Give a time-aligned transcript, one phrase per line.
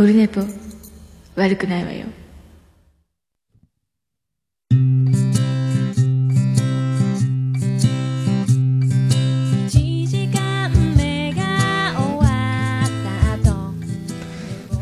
[0.00, 0.40] オルネポ
[1.36, 2.06] 悪くないわよ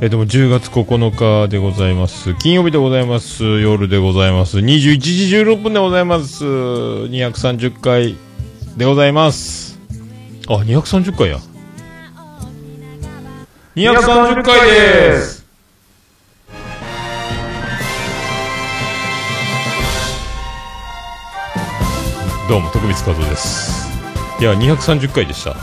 [0.00, 2.36] えー、でも10月9日でございます。
[2.36, 3.42] 金曜日でございます。
[3.42, 4.58] 夜でございます。
[4.58, 6.44] 21時16分でございます。
[6.44, 8.16] 230回
[8.76, 9.80] でございます。
[10.46, 11.57] あ、230回や。
[13.78, 15.46] 230回です
[22.48, 23.88] どうも、徳光和夫です。
[24.40, 25.54] いや、230回でした。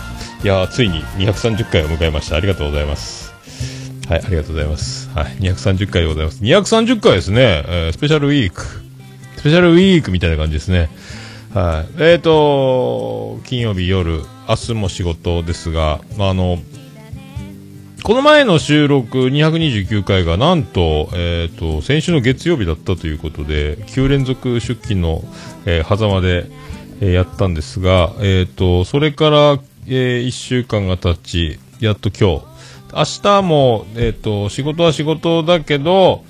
[0.42, 2.38] いや、ついに230回を迎えました。
[2.38, 3.34] ありがとうございます。
[4.08, 5.10] はい、ありがとうございます。
[5.10, 6.42] はい、230回でございます。
[6.42, 8.62] 230回ですね、えー、スペシャルウィーク。
[9.36, 10.90] スペシャルウィークみたいな感じですね。
[11.54, 12.02] はい。
[12.02, 16.60] えっ、ー、と、金曜日夜、明日も仕事ですが、あの、
[18.06, 25.24] この前の収録229回がなんと、えっ、ー、と、先週の月曜日だったということで、9連続出勤の、
[25.66, 26.46] えー、狭間で、
[27.02, 32.46] えー、やったんですが、えっ、と、それから、え1週間が経ち、やっと今日、
[32.94, 36.24] 明日も、えっ、ー、と、仕事は仕事だけど、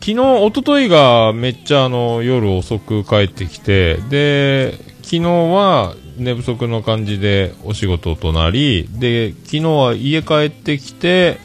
[0.00, 0.14] 昨日、
[0.46, 11.38] 一昨日がめっちゃあの、夜遅く帰ってきて、で、昨日は寝不足の感じでお仕事となり、で、昨日は家帰ってきて、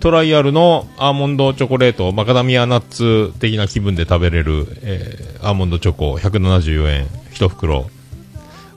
[0.00, 7.88] トライアルのアーモンドチョコレート、マカダミアナッツ的な気分で食べれる、えー、アーモンドチョコ174円、1袋。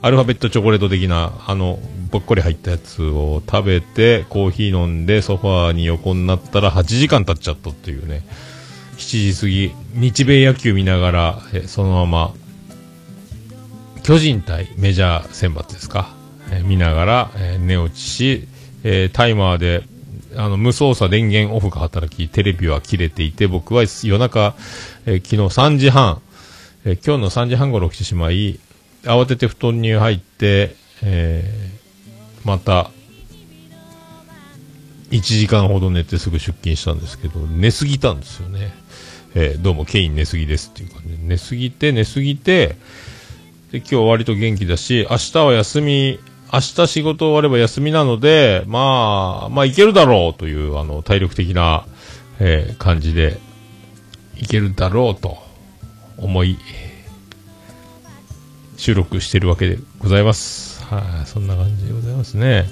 [0.00, 1.78] アルファベットチョコレート的な、あの、
[2.10, 8.22] ぼっこり入ったやつを食べて、コーヒー飲んで、ソファーに横になったら8時間経っちゃったっていうね。
[8.96, 12.34] 7時過ぎ、日米野球見ながら、えそのまま、
[14.02, 16.14] 巨人対メジャー選抜ですか？
[16.50, 18.48] え見ながら、え寝落ちし、
[18.84, 19.82] えタイマーで、
[20.36, 24.54] あの、無操作電源オフが働き、テレビは切れていて、僕は夜中、
[25.06, 26.22] え昨日3時半、
[26.86, 28.58] え今日の3時半頃来てしまい、
[29.02, 31.70] 慌てて布団に入って、え
[32.44, 32.90] また、
[35.10, 38.72] 1時間ほど寝てすぐ出勤したんですけど、寝すぎたんですよね。
[39.34, 42.76] えー、どうもケイン寝すぎですっていう感じで、寝すぎて、寝すぎて、
[43.72, 46.18] で、今日割と元気だし、明日は休み、
[46.50, 51.84] 明日仕事終われば休みなので、まあ、まあいけるだろうという、あの、体力的な、
[52.40, 53.38] えー、感じで、
[54.36, 55.36] いけるだろうと
[56.16, 56.58] 思い、
[58.78, 60.82] 収録してるわけでございます。
[60.84, 62.64] はい、そんな感じでございますね。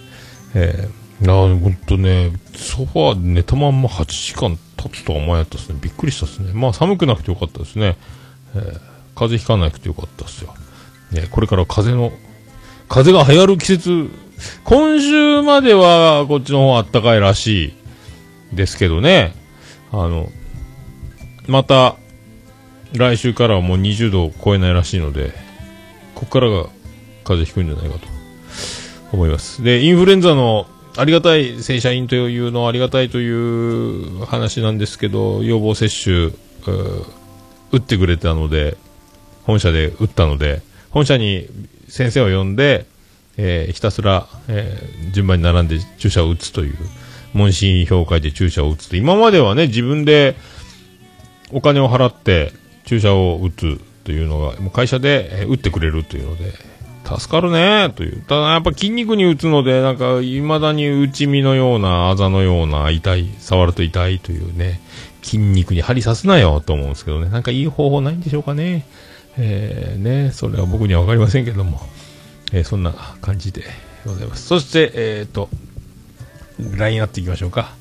[0.54, 5.78] えー、あほんとね、ソファーで寝たまんま8時間経つとは思わなかったですね。
[5.82, 6.52] びっくりしたですね。
[6.54, 7.98] まあ寒くなくてよかったですね。
[8.54, 8.62] えー、
[9.14, 10.54] 風邪ひかなくてよかったですよ。
[11.12, 12.12] ね、これから風の、
[12.88, 14.10] 風が流行る季節、
[14.64, 17.74] 今週まではこっちの方あったかいらし
[18.52, 19.34] いですけどね。
[19.92, 20.30] あの、
[21.46, 21.96] また、
[22.92, 25.32] 来週からはもう20度を超えないらしいので、
[26.14, 26.64] ここからが
[27.24, 28.06] 風邪ひくんじゃないかと
[29.12, 29.62] 思います。
[29.62, 30.66] で、インフルエンザの
[30.96, 36.30] ありがたい正社員というのはありがたいという話なんですけど、予防接種、
[37.72, 38.76] 打ってくれたので、
[39.44, 40.62] 本社で打ったので、
[40.96, 41.46] 本社に
[41.88, 42.86] 先生を呼んで、
[43.36, 46.74] えー、ひたすら、えー、順番に並んで注射を打つという、
[47.34, 48.96] 問診評価で注射を打つと。
[48.96, 50.36] 今まではね、自分で
[51.52, 52.54] お金を払って
[52.86, 56.54] 注射を打つというのが、もう会社で、えー、打ってくれるというので、
[57.04, 58.22] 助かるねという。
[58.22, 64.80] ただやっぱ筋肉に打つので、なんか未だに内身のような、あざのような痛い、触ると痛いというね、
[65.22, 68.86] 筋肉に針刺すなよと思うんですけどね、なんかいい方法ないんでしょうかね。
[69.38, 71.80] えー、ね、それは僕にはわかりませんけども、
[72.52, 73.64] えー、そんな感じで
[74.04, 74.46] ございます。
[74.46, 75.48] そして、えっ、ー、と、
[76.76, 77.74] LINE やっていきましょうか。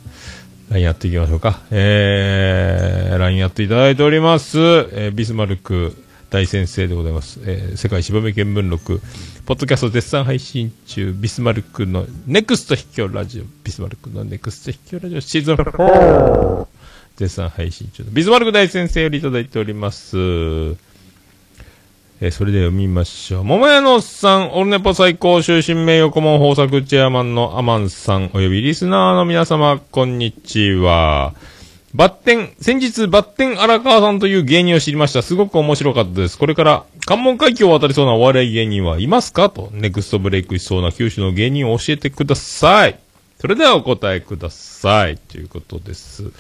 [0.70, 1.62] LINE やっていきましょうか。
[1.72, 4.60] えー、LINE やっていただいております。
[4.60, 5.96] えー、ビスマルク、
[6.30, 7.40] 大先生でございます。
[7.46, 9.02] えー、世界芝目見聞録、
[9.46, 16.68] ポッドキャスト絶賛配信中、ビスマルクのネクスト秘境ラジオ、ビスマルクのネクスト秘境ラジオシーズン4、
[17.16, 20.76] 絶賛配信中ビスマルク大先生よりいただいております。
[22.22, 23.44] えー、それでは読みましょう。
[23.44, 31.34] 桃屋のおっさん、オルネポ最高終身名誉顧問豊作チェアマンのアマンさん、およびリスナーの皆様、こんにちは。
[31.94, 35.22] バッテン、先日バッテン荒川さんという芸人を知りました。
[35.22, 36.38] すごく面白かったです。
[36.38, 39.50] これから関門海峡を渡りそうなお笑い芸人はいますか？
[39.50, 43.00] と、ネクストブレイクしそうな九州の芸人を教えてください。
[43.40, 45.18] それではお答えください。
[45.18, 46.32] ということです。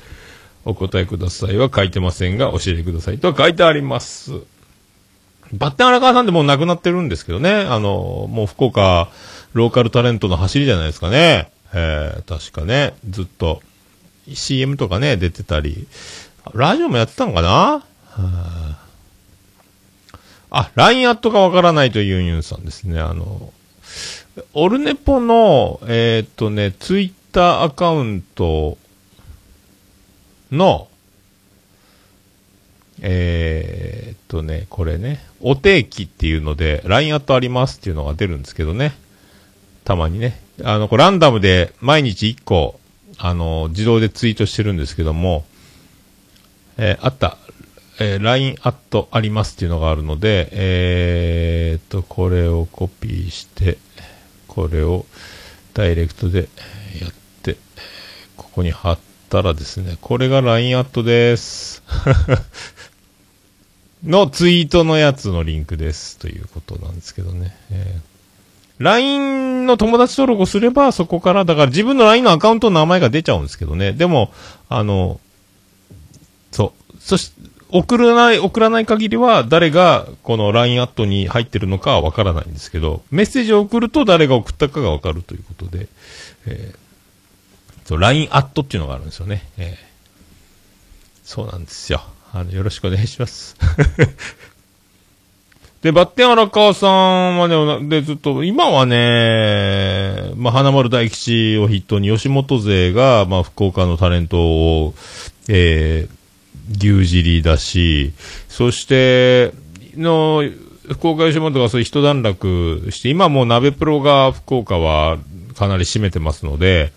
[0.63, 4.31] お答えくださいは書いてませんが、教えてくださいとは書いてあります。
[5.53, 7.51] バッテン荒川さんでもう亡くなってるんですけどね。
[7.51, 9.09] あの、もう福岡
[9.53, 11.51] ローカルタレントの走りじゃないですかね。
[11.73, 13.61] えー、確かね、ずっと
[14.33, 15.87] CM とかね、出てたり、
[16.53, 17.49] ラジオもやってたのかな？
[17.49, 17.83] は
[18.15, 18.77] あ
[20.49, 22.99] あ、LINE アットがわからないというユンユンさんですね。
[22.99, 23.51] あの、
[24.53, 28.77] オルネポの、えーっとね、ツイッターアカウント
[30.51, 30.87] の、
[33.01, 38.95] えーっとね、これね、お定期っていうので、LINE アットありますっていうのが出るんですけどね。
[39.83, 40.41] たまにね。
[40.63, 42.79] あの、こランダムで毎日1個、
[43.17, 45.45] あの、自動でツイートしてるんですけども、
[46.77, 47.37] えーあった、
[47.99, 53.77] えー LINE アットありますっていうのがあるので、えーっと、これをコピーして、
[54.47, 55.05] これを
[55.73, 56.47] ダイレクトで
[57.01, 57.13] やっ
[57.43, 57.57] て、
[58.37, 58.99] ここに貼っ
[59.29, 61.83] たらですね、これが LINE アットです。
[64.05, 66.17] のツイートのやつのリンクです。
[66.17, 67.55] ということなんですけどね。
[67.71, 68.15] えー
[68.77, 73.93] LINE の友達登録をすれば、そこから、だから自分の LINE のアカウントの名前が出ちゃうんですけどね。
[73.93, 74.33] でも、
[74.67, 75.21] あの、
[76.51, 76.95] そう。
[76.99, 77.31] そし、
[77.69, 85.87] 送らない、送らない限りは、誰がこの LINE アットに入ってるのかはわからないんですけど、メッセージを送ると誰が送ったかがわかるということで、
[86.45, 86.77] えー
[87.85, 89.47] そう、LINE アットっていうのがあるんですよね。
[89.57, 89.95] えー
[91.23, 92.03] そうなんですよ。
[92.35, 93.55] あの、よろしくお願いします。
[95.81, 104.93] で、バッテン荒川さんはね、で、ずっと、今はね、まあ、花丸大吉を筆頭に吉本勢が、まあ、福岡のタレントを、
[105.47, 108.11] えー、牛尻だし、
[108.49, 109.53] そして、
[109.95, 110.43] の、
[110.89, 115.19] 福岡吉本がそういう一段落して、今もう鍋プロが福岡は
[115.55, 116.91] かなり占めてますので、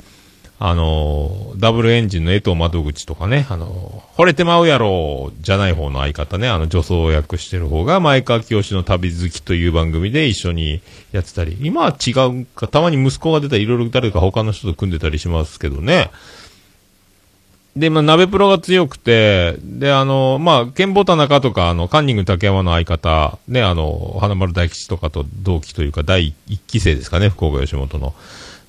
[0.61, 10.81] あの、ダブルエンジンの江藤窓口とかね、あの、惚れてまうやろじゃない方の相方ね、あの女装役してる方が前川清の旅好きという番組で一緒に
[11.13, 12.11] やってたり、今は違
[12.41, 16.11] うか、たまに息子が出たり、いろいろ誰か他の人と組んでたりしますけどね。
[17.77, 28.15] で、まあ、鍋プロが強くて、で、あの、まあ、ケン坊田中とか、あの、カンニング竹山の相方、ね、あの、華丸大吉とかと同期というか、第一期生ですかね、福岡吉本の。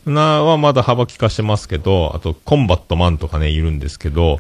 [0.06, 4.40] な、はまだ幅利かしてますけど、あと、コンバット満とかね、いるんですけど、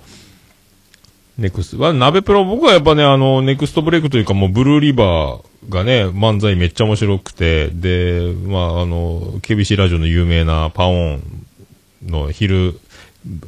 [1.37, 11.21] ネクスト、は、鍋プロ、僕はやっぱね、あの、ネクストブレイクというか、もう、ブルーリバーがね、漫才めっちゃ面白くて、で、まあ、あの、KBC ラジオの有名なパオン
[12.05, 12.79] の昼、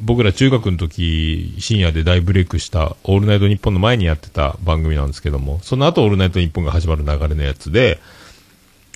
[0.01, 7.99] 僕ら中学の時、深夜で大ブレイクした、オールナイトニッポンの前にやってた番組なんですけども、その後オールナイトニッポンが始まる流れのやつで、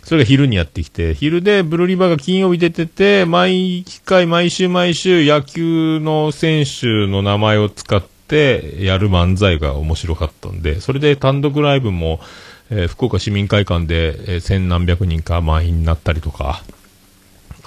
[0.05, 12.19] それが昼にやってきて、昼でブルーリバーが金曜日出てて、毎回毎週毎週野球の選手の名前を使ってやる漫才が面白かったんで、それで単独ライブも、
[12.69, 16.61] えー福岡市民会館で、えー千何百人か満員になったりとか、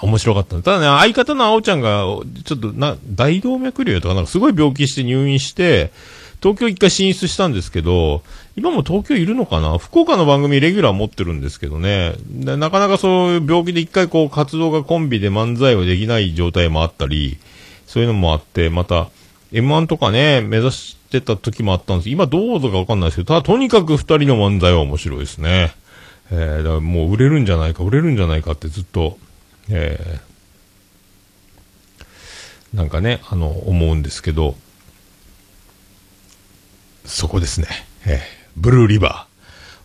[0.01, 2.05] 面白かったんでただね、相方の青ちゃんが、
[2.45, 5.91] ちょっとな、大動脈瘤とかなんかすごい病気して入院して、
[6.41, 8.23] 東京一回進出したんですけど、
[8.59, 9.77] 今も東京いるのかな？
[9.77, 12.15] 福岡の番組レギュラー持ってるんですけどね。
[12.29, 17.37] なかなかそういう病気で一回こう活動がコンビで漫才をできない状態もあったり、
[17.87, 19.09] そういうのもあって、また、
[19.53, 25.73] M1 とかね、目指してた時もあったんです今どうぞかわかんないですけど、ただとにかく二人の漫才は面白いですね。
[26.29, 29.17] えー、だからもう売れるんじゃないか、売れるんじゃないかってずっと、
[29.69, 30.29] えー
[32.71, 34.55] なんかね、あの、思うんですけど、
[37.05, 37.67] そこですね。
[38.05, 39.25] えーブルーリバ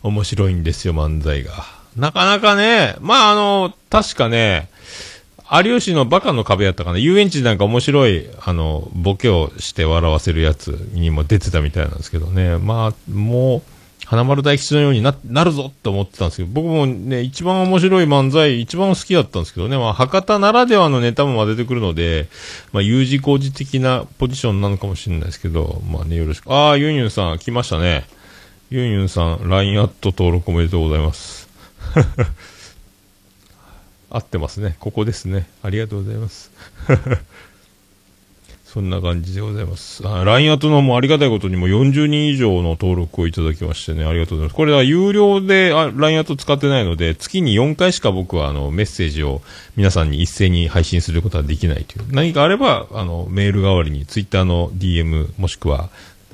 [0.03, 0.09] ー。
[0.09, 1.65] 面白いんですよ、漫才が。
[1.97, 4.69] なかなかね、まあ、あの、確かね、
[5.51, 12.59] 有吉のバカの壁やったかな遊園地なんか面白い、あの、ボケをして笑わせるやつにも出てたみたいなんですけどね。
[12.59, 13.63] まあ、もう、
[14.05, 22.29] 花丸大吉のようにな、なるぞって思ってたんですけど、僕もね、一番面白い漫才、一番好きだったんですけどね、まあ、博多ならではのネタも出てくるので、
[22.73, 26.53] まあ、U 字工事的なポジションなのかもしれないですけど、まあね、よろしく。
[26.53, 28.05] ああ、ユンユンさん、来ましたね。
[28.75, 31.49] ユンユンさん、LINE アット登録おめでとうございます。
[34.11, 34.75] 合ってますね。
[34.81, 35.47] ここですね。
[35.63, 36.51] ありがとうございます。
[38.67, 40.03] そんな感じでございます。
[40.03, 44.57] LINE アットのもありがたいことにも40人以上の登録をいただきましてね、ありがとうございます。
[44.57, 49.41] これは有料で LINE アット使ってないので、月に4回しか僕はあのメッセージを
[49.77, 52.07] 皆さんに一斉に配信することはできないという。
[52.11, 55.91] 何かあれば、あの、メール代わりに Twitter の DM もしくは、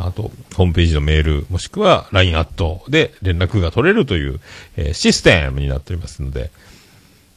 [0.07, 4.41] あと、ホームページのメール、もしくは LINE アットで連絡が取れるという、
[4.77, 6.51] えーシステムになっておりますので、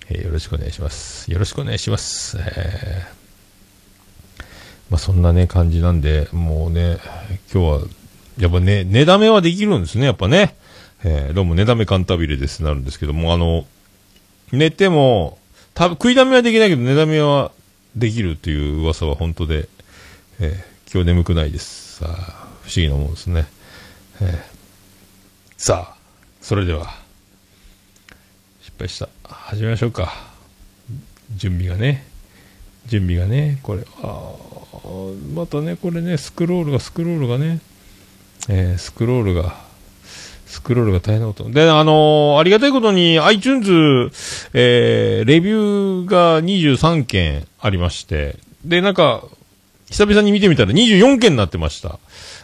[0.10, 1.32] えーよろしくお願いします。
[1.32, 2.38] よろしくお願いします。
[2.40, 3.24] えー
[4.90, 6.98] まあ、そんなね、感じなんで、もうね、
[7.54, 7.88] 今日は、
[8.38, 10.56] やっぱね、寝だめはできるんですね、やっぱね。
[11.04, 13.66] えーどうも、寝だめカンタビレです、なるんですけども、あの、
[14.52, 15.38] 寝ても、
[15.74, 17.52] た食いだめはできないけど、寝だめは
[17.96, 19.68] できるという噂は本当で
[20.40, 21.96] えー今日眠くないです。
[22.02, 23.46] さあ、不思議なもんですね。
[24.22, 24.54] えー
[25.56, 25.96] さあ、
[26.42, 26.94] それでは、
[28.62, 29.08] 失敗した。
[29.24, 30.14] 始めましょうか。
[31.38, 32.06] 準備がね。
[32.88, 37.62] 準備がね、これ、あーまたね、これね、スクロールが、スクロールがね、
[38.50, 39.56] えースクロールが、
[40.46, 41.50] スクロールが大変なこと。
[41.50, 44.12] で、あのーありがたいことに iTunes、
[44.54, 49.24] えーレビューが23件ありまして、で、なんか、
[49.90, 52.00] 久々に見てみたら24件になってました。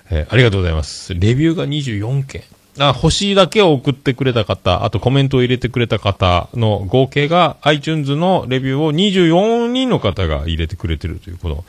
[0.10, 1.14] えーありがとうございます。
[1.14, 2.44] レビューが24件。
[2.80, 11.66] あ、星だけを送ってくれた方、あとコメントを入れてくれた方の合計が iTunes のレビューを24人の方が入れてくれてるということ。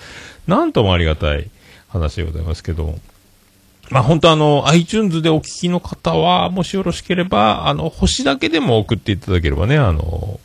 [0.46, 1.50] なんともありがたい
[1.88, 2.98] 話でございますけど。
[3.90, 10.38] まあ本当あの、iTunes でお聞きの方は、もしよろしければ、あの、星だけでも送っていただければね、あの、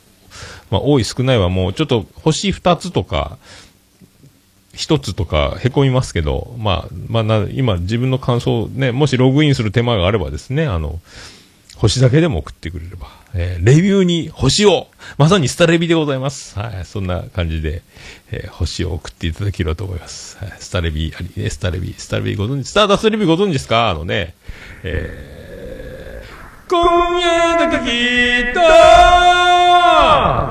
[0.71, 3.37] まあ多い少ないはもうちょっと星2つとか、
[4.75, 10.99] 一つとか凹みますけど、まあ、まあ、今自分の感想ね、もしログインする手間があればですね、あの、
[11.77, 16.57] 星だけでも送ってくれれば、えーレビューに星を、まさにスタレビでございます。
[16.57, 17.81] はい、そんな感じで、
[18.31, 20.37] えー星を送っていただければと思います。
[20.37, 23.89] はい、スタレビあり、スタレビ、スタレビご存知、スターダストレビご存知ですか？
[23.89, 24.35] あのね、
[24.83, 25.34] えー、
[26.67, 28.59] 今夜だけきっと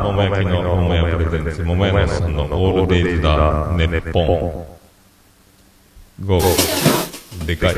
[0.05, 4.25] 桃焼きの桃屋プレゼンツ、桃屋のさんのオールデイズだ、ネッポン。
[6.25, 7.47] ゴー。
[7.47, 7.75] でかい。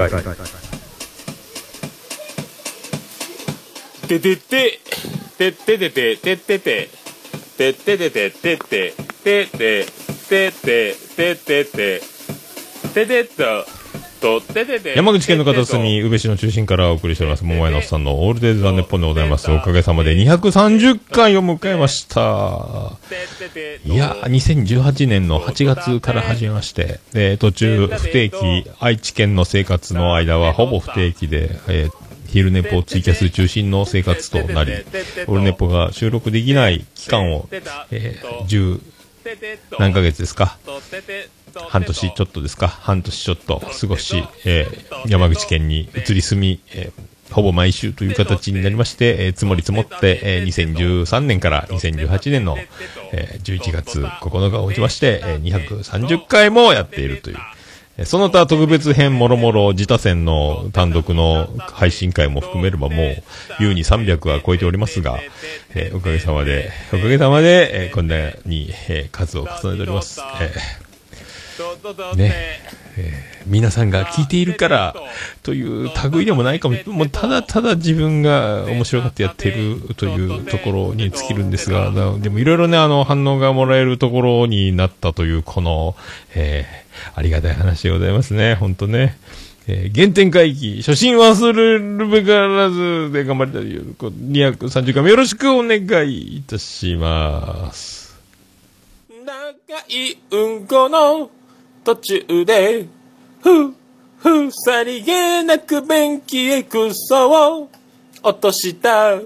[4.06, 4.80] ててて、
[5.38, 6.90] てててて、ててて、
[7.56, 9.86] てててて、てて、てて、
[10.28, 12.02] てて、ててて、
[12.92, 13.85] ててっと、とっててて。
[14.94, 19.50] 山口県の片隅、宇部市の中心からお送りしております、桃屋のおっさんのオールデイズ・ザ・ネッポンでございます。
[19.50, 22.92] おかげさまで230回を迎えました。
[23.84, 28.36] いやー、2018年の8月から始めまして、で途中、不定期、
[28.80, 37.48] 愛知県の生活の間はほぼ不定期で、えー昼寝ぽツイキャス中心の生活となり、オールネポが収録できない期間を、
[37.92, 38.80] えー、10
[39.78, 40.58] 何ヶ月ですか？
[41.68, 42.68] 半年ちょっとですか？
[42.68, 52.56] 半年ちょっと過ごし、えー山口県に移り住み、えーほぼ毎週という形になりまして、えー積もり積もって、えー2013年から2018年の、
[53.12, 57.36] えー11月9日をもちまして、えー230回もやっているという。
[58.04, 63.22] その他特別編もろもろ自他戦の単独の配信会も含めればもう
[63.58, 65.18] 優に300は超えておりますが、
[65.74, 70.20] えーおかげさまで、おかげさまで、えーこんなに、えー数を重ねております。
[70.40, 70.85] えー
[72.16, 72.60] ね。
[73.46, 74.94] 皆さんが聞いているから
[75.42, 85.94] という類でもないかも、もうただただ自分が面白がってやっているというところに尽きるんですが、なでもいろいろね、あの、反応がもらえるところになったという、この、
[86.34, 89.18] えーありがたい話でございますね、本当ね。
[89.68, 98.16] えー原点回帰、初心忘れるべからずで頑張りたいという230回もよろしくお願いいたします。
[99.26, 101.30] 長いうんこの
[101.86, 102.88] 途中で、
[103.40, 103.72] ふ、
[104.18, 107.70] ふ、さりげなく便器へクソを
[108.24, 109.18] 落とした。
[109.18, 109.24] ふ、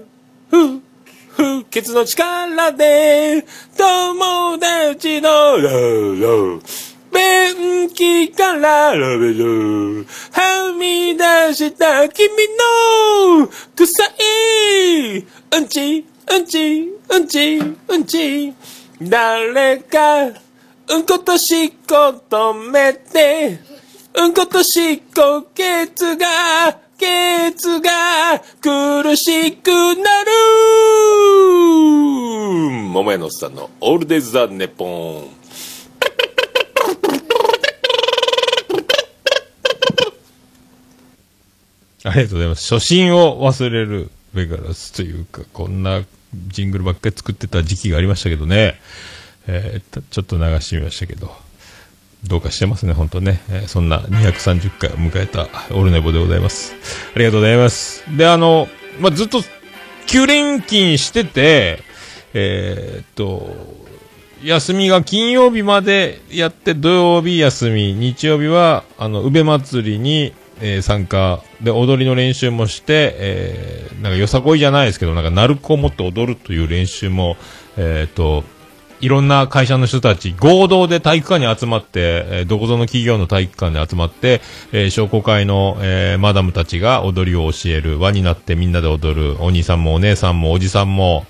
[0.51, 3.43] ふ、ケツの力で、
[3.75, 6.61] 友達のローロ。
[7.11, 12.29] 便器からラベルはみ出した君
[13.39, 18.53] の臭いうんちうんちうんちうんち
[19.01, 20.50] 誰か
[20.91, 23.59] うんことしっこ止めて
[24.13, 26.27] うんことしっこケツが
[26.97, 30.31] ケツが苦しくなる
[32.89, 35.29] 桃屋のおっさんのオールデイズ・ザ・ネポン
[42.03, 42.73] ありがとうございます。
[42.73, 46.03] 初心を忘れるベガラスというか、こんな
[46.47, 48.81] ジングルばっかり作ってた時期がありましたけどね。
[49.53, 51.31] えーちょっと流してみましたけど。
[52.23, 53.41] どうかしてますね、本当ね。
[53.49, 56.75] えーそんな230回を迎えたオルネボでございます。
[57.15, 58.03] ありがとうございます。
[58.15, 58.67] で、あの、
[58.99, 59.41] まあ、ずっと
[60.07, 61.83] 9連勤してて、
[62.33, 63.49] えーっと、
[64.43, 77.35] 休みが金曜日までやって土曜日休み、日曜日は、あの、宇部祭りに、えー参加、で、踊りの練習もして、えーなんかよさこいじゃないですけど、なんか鳴子を持って踊るという練習も、
[77.77, 78.43] えーっと、
[79.01, 84.41] いろんな会社の人たち、合同で体育館に集まって、えーどこぞの企業の体育館で集まって、
[84.71, 91.25] えー商工会の、えーマダムたちが踊りを教える、輪になってみんなで踊る、お兄さんもお姉さんもおじさんも、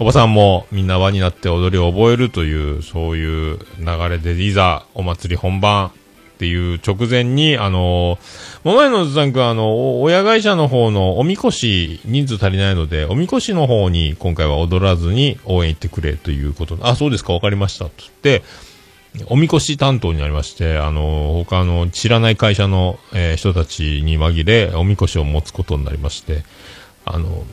[0.00, 5.90] おばさんもみんな輪になって踊りを覚えるという、そういう流れで、いざお祭り本番、
[6.38, 8.16] っていう直前に、あの、
[8.62, 17.86] 桃屋のずさんくん、あの、親会社の方のおみこし、人数足りないので、おみこしの方に今回は踊らずに応援行ってくれということあ、そうですか、わかりました。
[17.86, 18.44] と言って、
[19.26, 26.44] おみこし担当になりまして、あの、他の知らない会社の、えー人たちに紛れ、おみこしを持つことになりまして、
[27.04, 27.44] あの、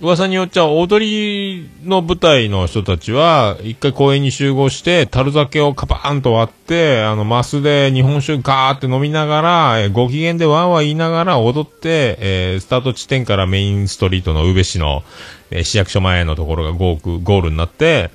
[0.00, 15.04] 噂によっちゃ、踊りの舞台の人たちは、一回公園に集合して、樽酒をカパーンと割って、あの、マスで日本酒ガーって飲みながら、えーご機嫌でワーワー言いながら踊って、えースタート地点からメインストリートの宇部市の、
[15.52, 18.10] えー市役所前のところがゴークゴールになって、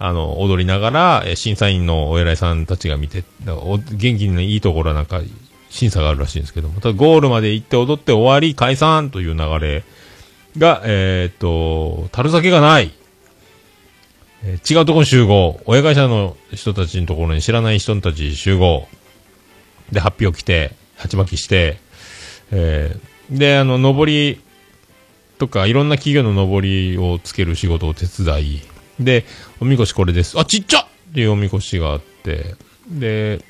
[0.00, 5.20] あの、踊りながら、えー審査員のお偉いさんたちが見て、お元気のいいところはなんか、
[5.68, 9.84] 審査があるらしいんですけども、ただゴールまで行って踊って終わり、解散という流れ
[10.58, 12.92] が、えーっと、樽酒がない。
[14.42, 15.60] え違うところに集合。
[15.66, 18.88] 親会社の人たちのところに知らない人たち集合。
[19.92, 21.78] で、発表来て、鉢巻きして、
[22.50, 24.40] えーで、あの、上り
[25.38, 28.62] とか、いろんな企業の上りをつける仕事を手伝い、
[28.98, 29.24] で、
[29.60, 30.38] おみこしこれです。
[30.38, 32.56] あ、ちっちゃっていうおみこしがあって、
[32.88, 33.40] で、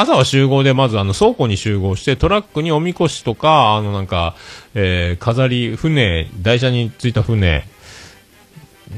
[0.00, 4.34] 朝は集合で、まずあの倉庫に集合して、トラックにおみこしとか、あのなんか、
[4.74, 7.64] えー飾り、船、台車についた船、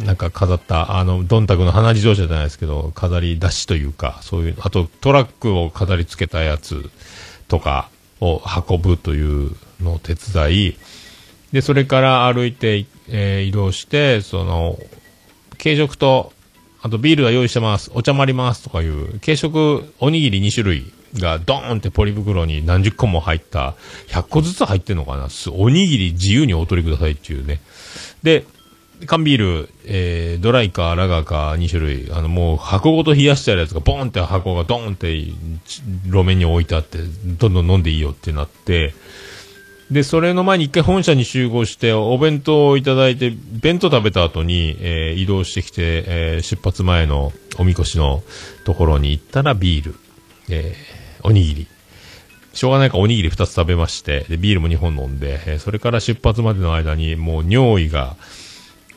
[0.04, 6.88] なんか飾った、あの、ドンタクの花自動車じゃないですけど、飾り出しというか、そういう、あとトラックを飾り付けたやつ
[7.48, 7.88] とか
[8.20, 10.76] を運ぶというのを手伝い、
[11.52, 14.78] で、それから歩いて、えー移動して、その、
[15.62, 16.32] 軽食と、
[16.82, 23.74] あとビールは用意してます、お茶もありますとかいう、軽食、おにぎり2種類がドーンってポリ袋に何十個も入った、
[24.08, 27.60] 100個ずつ入ってんのかなおにぎり自由にお取りくださいっていうね。
[28.24, 28.44] で、
[29.06, 35.16] 缶ビール、えー、ドライかラガーか2種類、あの、もう箱ごと冷やしてあるやつがボーンって箱がドーンって
[36.06, 36.98] 路面に置いてあって、
[37.38, 38.94] どんどん飲んでいいよってなって、
[39.92, 48.22] で、それの前に一回本社に集合して、お弁当をいただいて、弁当食べた後に、えー移動してきて、えー出発前のおみこしの
[48.64, 49.94] ところに行ったらビール、
[50.48, 51.66] えーおにぎり。
[52.54, 58.16] しょうがないからおにぎり2つ食べまして、で、ビールも2本飲んで、えそれから出発までの間に、もう尿意が、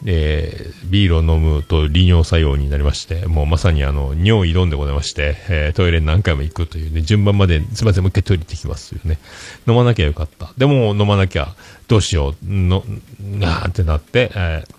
[0.06, 9.18] えービールを飲むと利尿作用になりまして、もうまさにあの、尿意論でございまして、えートイレに何回も行くというね、順番まで、すみません、もう一回トイレ行ってきますというね。
[9.68, 10.54] 飲まなきゃよかった。
[10.58, 11.56] でも飲まなきゃ、
[11.88, 12.84] どうしよう、の、
[13.20, 14.76] なーってなって、えー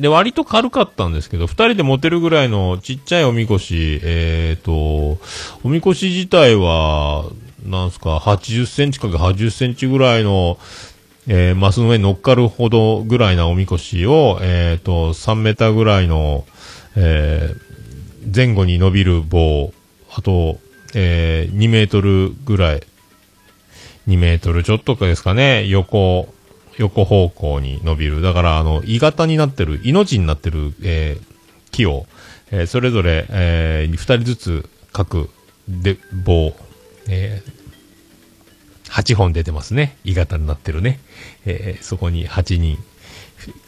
[0.00, 5.18] で、割と軽かったんですけど、二人で持てるぐらいのちっちゃいおみこし、えっ、と、お
[5.64, 7.26] みこし自体は、
[7.66, 10.58] なんすか、80センチかけ80センチぐらいの、
[11.32, 16.44] えーマスの上に乗っかるほどぐらいなおみこしを、えっ、と、3メーターぐらいの、
[16.96, 17.70] えー
[18.34, 19.72] 前後に伸びる棒、
[20.12, 20.58] あと、
[20.92, 22.82] えー2メートルぐらい、
[24.08, 26.34] 2メートルちょっとかですかね、横、
[26.78, 28.22] 横方向に伸びる。
[28.22, 31.34] だから、あの、鋳型になってる、命になってる、えー
[31.70, 32.06] 木を、
[32.50, 35.30] えーそれぞれ、えー、2人ずつ各
[35.68, 36.54] で棒、
[37.08, 37.60] えー
[38.90, 39.96] 8本出てますね。
[40.04, 40.98] 鋳型になってるね。
[41.46, 42.78] えーそこに8人、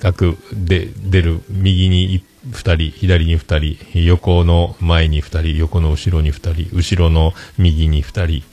[0.00, 8.44] 各で出る右に2人、左に2人、横の前に2人、横の後ろに2人、後ろの右に2人、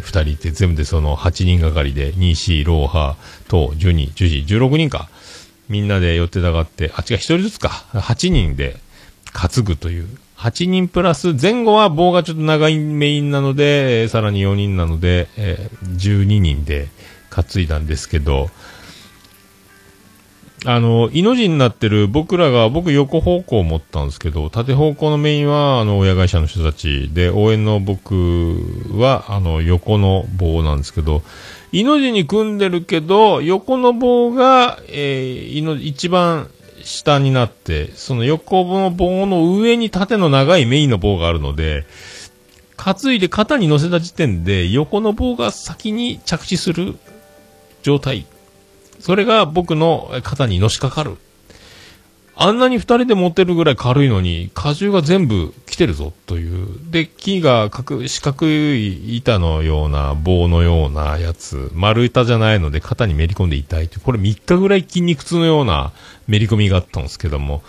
[0.00, 2.30] 2人って全部でその8人がかりで、2、
[2.62, 5.08] 4、ローハー、等、12、14、16人か。
[5.68, 7.86] みんなで寄ってたがって、あ、違う、1人ずつか。
[7.92, 8.76] 8人で
[9.32, 10.08] 担ぐという。
[10.36, 16.88] 8人プラス、前後は棒がちょっと長いメインなので、さらに4人なので、えー12人で
[17.44, 18.50] 担いだんですけど、
[20.64, 28.56] あの、いの字になってる僕らが、僕横方向を持ったんですけど、縦方向のメインは、あの、親会社の人たちで、応援の僕
[28.92, 31.22] は、あの、横の棒なんですけど、
[31.72, 36.48] いの字に組んでるけど、横の棒が、えーいの、一番
[36.82, 41.86] 下になって、その横の棒の上に縦の長いメインの棒があるので、
[42.76, 46.96] 担いで肩に乗せた時点で、横の棒が先に着地する
[47.86, 48.26] 状態。
[48.98, 51.18] それが僕の肩にのしかかる。
[52.34, 56.66] あんなに二人で持てるぐらい軽いのに、荷重が全部来てるぞという。
[56.90, 64.00] で、木が角四角い板のような棒のようなやつ、丸板じゃないので肩にめり込んで痛いという。
[64.00, 65.92] これ3日ぐらい筋肉痛のような
[66.26, 67.62] めり込みがあったんですけども、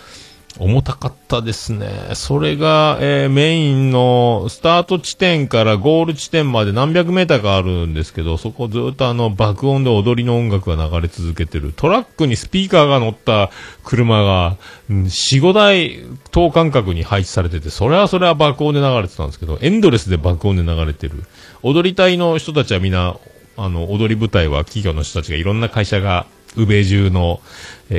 [0.59, 1.89] 重たかったですね。
[2.13, 11.73] それが、えーメインのスタート地点からゴール地点まで何百メーターかあるんですけど、そこずっとあの爆音で踊りの音楽が流れ続けてる。
[11.75, 13.51] トラックにスピーカーが乗った
[13.83, 14.57] 車が、
[14.89, 15.99] うん4、5台
[16.31, 21.23] 等間隔に配置されてて、それはそれは爆音で流れてたんですけど、エンドレスで爆音で流れてる。
[21.63, 23.17] 踊り隊の人たちはみんな、
[23.57, 27.41] あの、踊り舞台は企業の人たちがいろんな会社が、宇米中の、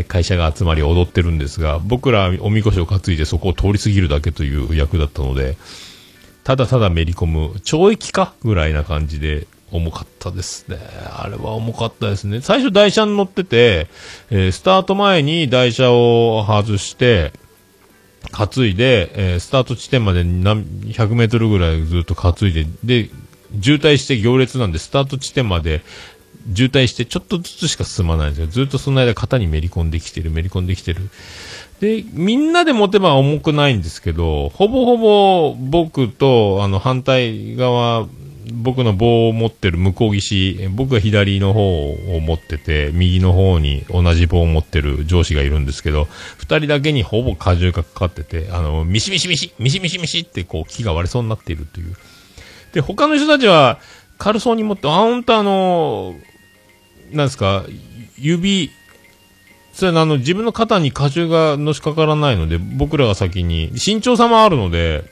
[0.07, 5.57] 会社が集まり踊ってるんですが、僕らおみこしを担いでそこを通り過ぎるだけという役だったので、
[6.45, 10.79] ただただめり込む、懲役かぐらいな感じで重かったですね。
[10.79, 12.41] あれは重かったですね。
[12.41, 13.89] 最初台車に乗ってて、
[14.31, 17.33] えースタート前に台車を外して、
[18.33, 23.11] 担いで、えースタート地点まで何100メートルぐらいずっと担いで、で、
[23.63, 25.83] 渋滞して行列なんで、スタート地点まで
[26.55, 28.47] 渋滞してちょっとずつしか進まないんですよ。
[28.47, 31.11] ずっとその間肩にめり込んできてる、めり込んできてる。
[31.81, 38.07] で、みんなで持てば重くないんですけど、ほぼほぼ僕と、あの、反対側、
[38.53, 51.95] 僕の棒を持ってる向こう岸、僕が左の方を持ってて、右の方に同じ棒を持ってる上司がいるんですけど、二人だけにほぼ荷重がかかってて、あの、ミシミシミシ、ミシミシミシってこう木が割れそうになっているという。
[52.73, 53.79] で、他の人たちは
[54.19, 56.15] 軽そうに持って、あ、ほんとあの、
[57.13, 57.65] なんですか、
[58.17, 58.71] 指、
[59.73, 65.05] それあの、自分の肩に荷重がのしかからないので、僕らが先に、身長差もあるので、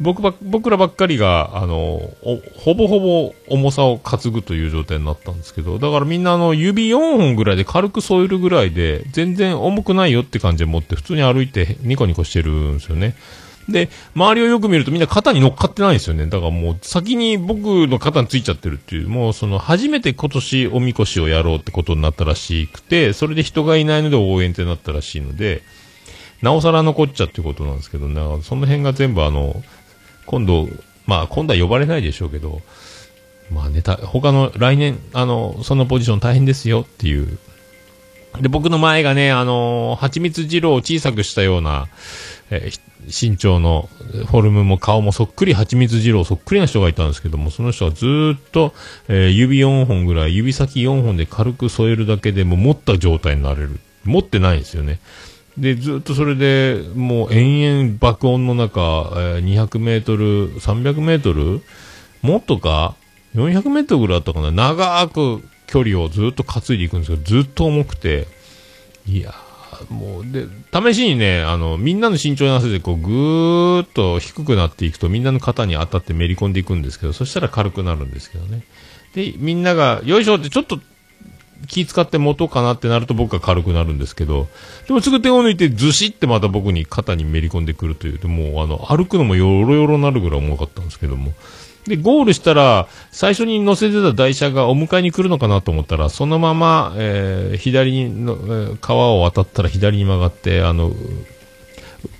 [0.00, 2.10] 僕ば、僕らばっかりが、あの、
[2.56, 13.14] ほぼほぼ重さを担ぐという状態になったんですけど、だからみんなあの、指4本ぐらいで軽く添えるぐらいで、全然重くないよって感じで持って、普通に歩いてニコニコしてるんですよね。
[13.68, 16.26] で、周りをよく見るとみんな肩に乗っかってないんですよね。
[16.26, 25.62] だからもう先に僕の肩についちゃってるっていう、もうその初めて今年おみこしをやろうってことになったらしくて、それで人がいないので応援ってなったらしいので、
[26.42, 29.62] なおさら残っちゃってことなんですけど、ね、その辺が全部あの、
[30.26, 30.68] 今度、
[31.06, 32.60] まあ今度は呼ばれないでしょうけど、
[33.50, 37.38] まあね、た他の来年、あの、そのポジション大変ですよっていう。
[38.40, 41.88] で、僕の前がね、あの、蜂蜜二郎を小さくしたような、
[42.50, 48.74] えー身長のフォルムも顔もそっくり蜂蜜二郎そっくりな人がいたんですけども、その人はずっと、
[49.08, 53.78] えー指4本ぐらい、指先4本で軽く添えるだけでも持った状態になれる。
[54.04, 54.98] 持ってないんですよね。
[55.56, 61.62] で、ずっとそれで、もう延々爆音の中、えー200メートル、300メートル
[62.22, 62.96] もっとか
[63.36, 68.26] ?400 メートルぐらいあったかな長く距離をずっと担いでいくんですけど、ずっと重くて、
[69.06, 69.45] いやー
[69.90, 78.64] もう、で、試しにね、あの、みんなの身長に合わせて、こう、ぐーっと低くなっていくと、みんなの肩に当たってめり込んでいくんですけど、そしたら軽くなるんですけどね。
[79.14, 80.78] で、みんなが、よいしょってちょっと
[81.66, 84.48] 気使って持とうかなってなると僕が軽くなるんですけど、
[84.86, 91.32] でもすぐ手を抜いてずしってまた僕に肩にめり込んでくるという、でもうあの、歩くのもよろよろなるぐらい重かったんですけども。
[91.88, 100.92] で、ゴールしたら、最初に乗せてた台車がお迎えに来るのかなと思ったら、そのまま、えー左の、川を渡ったら左に曲がって、あの、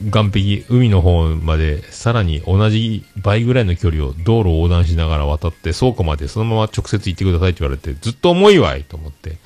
[0.01, 9.37] 岸壁、海の方まで、さらに同じ倍ぐらいの距離を道路を横断しながら渡って、倉庫までそのまま直接行ってくださいって言われて、ずっと重いわいと思って。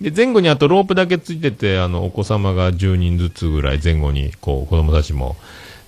[0.00, 5.36] で、前後にあとロープだけついてて、あの、お子様が10人ずつぐらい前後に、こう、子供たちも、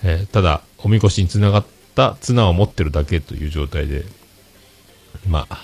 [0.03, 4.05] えーただ、おみこしにつながってた綱を持ってるだけという状態で、
[5.29, 5.59] まあ、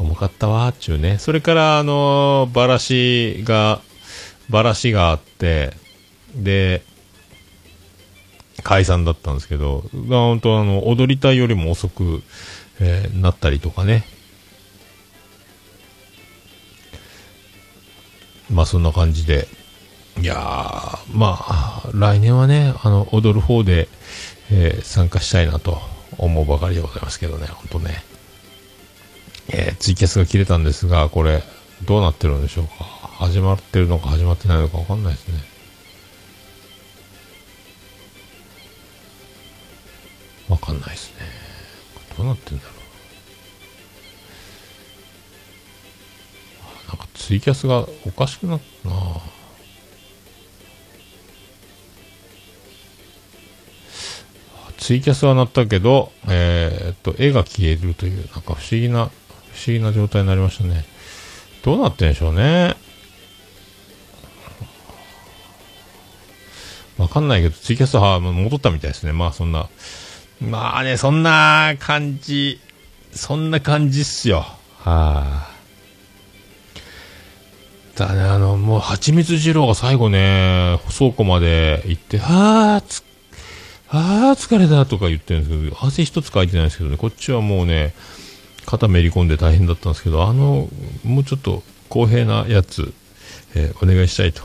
[0.00, 1.18] 重かったわーっちゅうね。
[1.18, 3.80] それから、あのーバラシが、
[4.50, 5.72] バラシがあって、
[6.34, 6.82] で、
[8.64, 12.24] 解散だったんですけど、が本当あの、踊りたいよりも遅く、
[12.80, 14.04] えーなったりとかね。
[18.50, 19.46] まあそんな感じで。
[20.20, 23.88] いやー、まあ、来年はね、あの、踊る方で、
[24.56, 25.78] えー参加したいなと
[26.16, 28.04] 思うばかりでございますけどね、本当ね。
[29.48, 31.42] えーツイキャスが切れたんですが、これ、
[31.84, 32.84] どうなってるんでしょうか。
[33.18, 35.40] 始まってるのか始まってないのかわかんないですね。
[40.48, 41.26] わかんないですね。
[42.16, 42.74] どうなってんだろう。
[46.88, 48.94] なんかツイキャスがおかしくなったな
[54.84, 59.12] ツイキャスは鳴ったけど、えーっと、絵が消えるという、なんか不思議な、不思
[59.68, 60.84] 議な状態になりましたね。
[61.62, 62.76] どうなってんでしょうね。
[66.98, 69.14] わかんないけど、ツイキャスは戻ったみたいですね。
[69.14, 69.70] まあそんな。
[70.42, 72.60] まあね、そんな感じ、
[73.10, 74.40] そんな感じっすよ。
[74.40, 75.50] はあ。
[77.94, 78.20] たね。
[78.20, 83.02] あの、もう、蜂蜜二郎が最後ね、倉庫まで行って、はあー、つ、
[83.90, 87.94] あー、疲れたとか言ってるんですけど、汗一つかいてないんですけどね、こっちはもうね、
[88.66, 90.68] 肩めり込んで大変だったんですけど、あの、
[91.04, 92.92] もうちょっと公平なやつ、
[93.54, 94.42] えーお願いしたいと、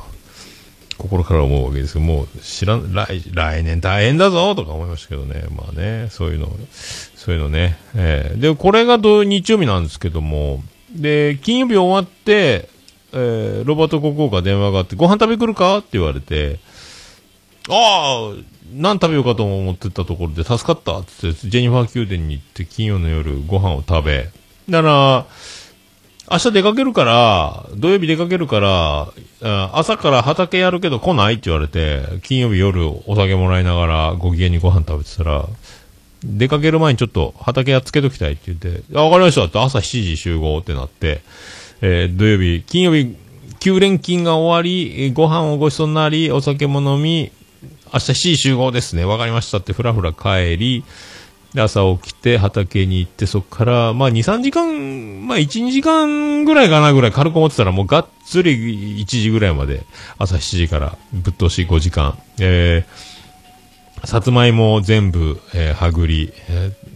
[0.97, 6.51] 心から思うわけですけど、もう知らん、来、来年大変だぞとか思いましたけどね、まあね、そういうの、
[7.15, 7.77] そういうのね。
[7.95, 12.67] えーで、これが土日曜日なんですけども、で、金曜日終わって、
[13.13, 16.59] えーロバート国王から電話があって、ご飯食べ来るかって言われて、
[17.69, 18.33] ああ、
[18.73, 24.29] 何食べようかと思ってたところで助かったっつって、ジェニファー宮殿に行って金曜の夜ご飯を食べ、
[24.69, 25.25] だから、
[26.31, 29.11] 明日出かけるから、土曜日出かけるから、
[29.73, 35.45] 朝から畑やるけど来ないって言われて、金曜日夜お酒もらいながらご機嫌にご飯食べてたら、
[36.23, 39.45] 出かける前にちょっと畑やっつけときたいって言って、あ、わかりました。
[39.45, 41.21] って朝7時集合ってなって、
[41.81, 43.15] えー土曜日、金曜日、
[43.59, 47.31] 9連勤が終わり、ご飯をごちそうになり、お酒も飲み、
[47.91, 49.05] 明日7時集合ですね。
[49.05, 50.83] わかりましたってふらふら帰り、
[51.53, 59.83] で朝起きて畑に行って、そこから、まあ2、3時間、まあ1、2時間ぐらいかなぐらい軽く思ってたら、もうがっつり1時ぐらいまで、
[60.19, 66.89] 朝7時からぶっ通し5時間、えー、さつまいも全部、えーはぐり、えー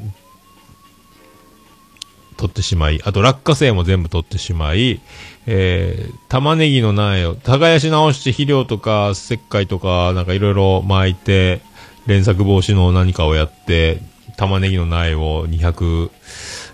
[2.43, 4.99] 取ってしまい、あと落花生も全部取ってしまい、
[5.45, 11.61] えー、玉ねぎの苗を耕し直して肥料とか石灰とかなんかいろいろ巻いて、
[12.05, 14.01] 連作防止の何かをやって、
[14.37, 16.09] 玉ねぎの苗を200、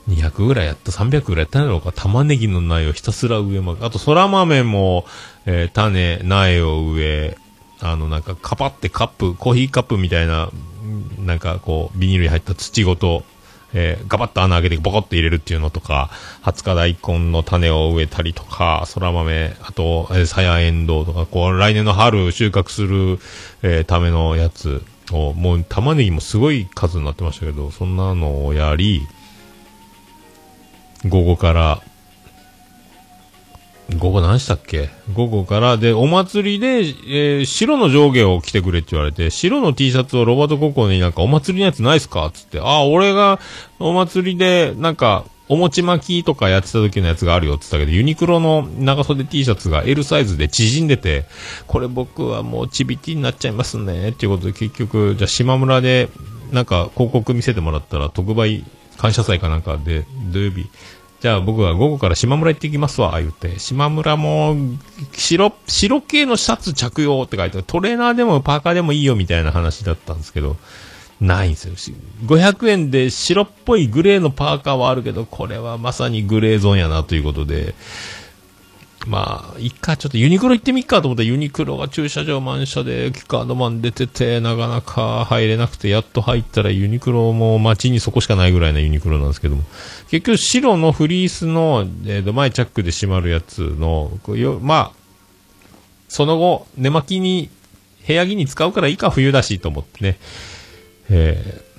[0.07, 3.85] 200ぐらいやった、300ぐらいやったんだろうか、玉ねぎの苗をひたすら植えまく。
[3.85, 5.05] あと、空豆も、
[5.45, 7.37] えー種、苗を植え、
[7.81, 10.49] あの、なんか、カパってカップ、コーヒーカップみたいな、
[11.19, 13.23] なんかこう、ビニールに入った土ごと、
[13.73, 16.09] えーガバッと穴開けてボコッと入れるっていうのとか、
[16.43, 23.19] 20日大根の種を植えたりとか、そら豆、あと、えー、さやえんどうとか、こう、来年の春収穫する、
[23.61, 29.07] えーためのやつを、もう玉ねぎもすごい数になってましたけど、そんなのをやり、
[31.07, 31.81] 午後から、
[33.97, 34.89] 午後何したっけ？
[35.13, 42.29] 午後から、で、お祭りで、えー白の上下を着てくれって言われて、白の T シャツをロバート高校になんかお祭りのやつないっすか？
[42.33, 43.39] つって、ああ、俺が
[43.79, 51.25] お祭りで、なんか、お餅巻きとかやってた時のやつがあるよって言ったけど、ユニクロの長袖 T シャツが L サイズで縮んでて、
[51.65, 56.09] これ僕はもうちびきになっちゃいますね、っていうことで結局、じゃあ島村で、
[56.51, 58.63] なんか広告見せてもらったら特売
[58.97, 60.67] 感謝祭かなんかで土曜日、
[61.21, 63.59] じゃあ僕は午後から島村行ってきますわ、言って。
[63.59, 64.55] 島村も、
[65.13, 70.55] 白、白系のシャツ着用って書いてあるトレーナーでもパーカーでもいいよみたいな話だったんですけど、
[71.19, 71.97] ないんですよ。
[72.25, 77.75] 500円で白っぽいグレーのパーカーはあるけど、これはまさにグレーゾーンやなということで、
[79.07, 89.63] まあ、いっか、ちょっとユニクロ行ってみっかと思ったらユニクロが駐車場満車でキカードマン出てて、なかなか入れなくて、やっと入ったらユニクロも街にそこしかないぐらいなユニクロなんですけども、
[90.09, 94.99] 結局白のフリースの、えーと前チャックで閉まるやつの、こよまあ、
[96.07, 97.49] その後、寝巻きに、
[98.07, 100.17] 部屋着に使うからいいか、冬だしと思ってね、
[101.09, 101.69] えー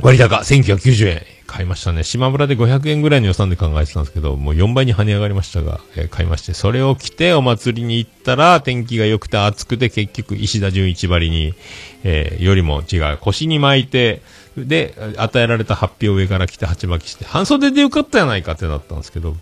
[0.00, 1.22] 割高、1990円。
[1.46, 2.02] 買いましたね。
[2.02, 11.54] 島村で500円ぐらいの予算で考えてたんですけど、もう4倍に跳ね上がりましたが、えー買いまして、それを着てお祭りに行ったら、天気が良くて暑くて、結局石田純一張りに、
[12.02, 13.18] えーよりも違う。
[13.20, 14.22] 腰に巻いて、
[14.56, 19.36] で、与えられた発表を上から来て鉢巻きして、半袖でよかったやないかってなったんですけど、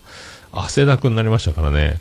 [0.52, 2.00] 汗だくになりましたからね。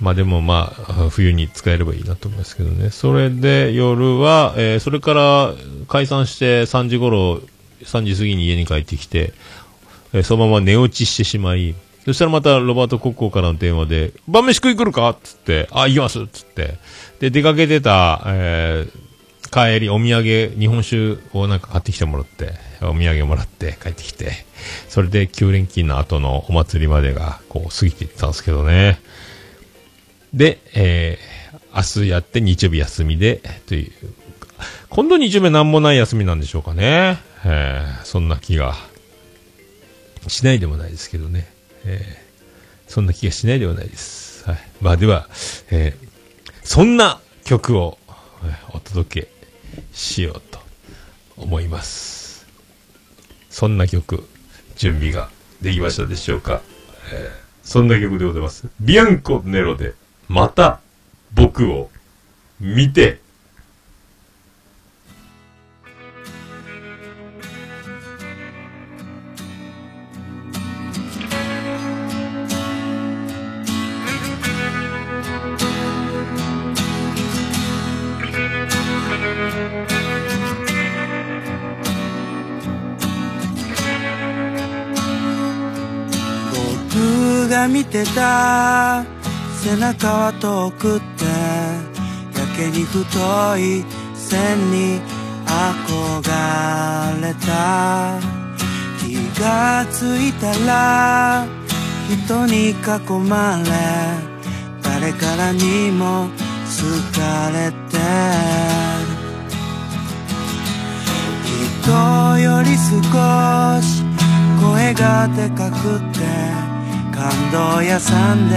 [0.00, 2.90] まあでもまあ、冬に使えればいいなと思いますけどね。
[2.90, 5.54] それで夜は、えーそれから
[5.88, 7.40] 解散して3時頃、
[7.82, 9.32] 3時過ぎに家に帰ってきて、
[10.12, 11.74] えーそのまま寝落ちしてしまい、
[12.06, 15.10] そしたらまたロバート国王からの電話で、晩飯食い来るか？
[15.10, 16.78] っつって、あ、行きますっつって。
[17.20, 19.09] で、出かけてた、えー
[19.50, 24.32] 帰り、お土産、日本酒をなんか買ってきてもらって、お土産もらって帰ってきて、
[24.88, 29.00] それで9連勤の後のお祭りまでが、こう過ぎていったんですけどね。
[30.32, 33.92] で、えー、明日やって日曜日休みで、という。
[34.88, 37.18] 今度日曜日なんもない休みなんでしょうかね。
[37.44, 38.74] えー、そんな気が
[40.28, 41.52] しないでもないですけどね。
[41.84, 44.48] えー、そんな気がしないではないです。
[44.48, 44.58] はい。
[44.80, 45.28] まあでは、
[45.70, 46.08] えー、
[46.62, 47.98] そんな曲を
[48.72, 49.39] お届け
[49.92, 50.60] しようと
[51.36, 52.46] 思います。
[53.50, 54.26] そんな曲、
[54.76, 55.28] 準備が
[55.60, 56.62] できましたでしょうか。
[57.12, 58.66] えーそんな曲でございます。
[58.80, 59.94] ビアンコ・ネロで、
[60.28, 60.80] また
[61.32, 61.88] 僕を
[62.58, 63.20] 見て。
[87.68, 89.04] 見てた
[89.62, 91.24] 背中は遠くって
[92.38, 95.00] やけに太い線に
[95.46, 96.22] 憧
[97.20, 98.18] れた。
[98.98, 101.46] 気がついたら
[102.08, 102.74] 人に囲
[103.28, 103.70] まれ
[104.82, 106.28] 誰からにも
[106.66, 107.98] 好かれて。
[111.82, 114.04] 人より少し
[114.62, 116.59] 声がでかくて。
[117.20, 118.56] 感動屋さんで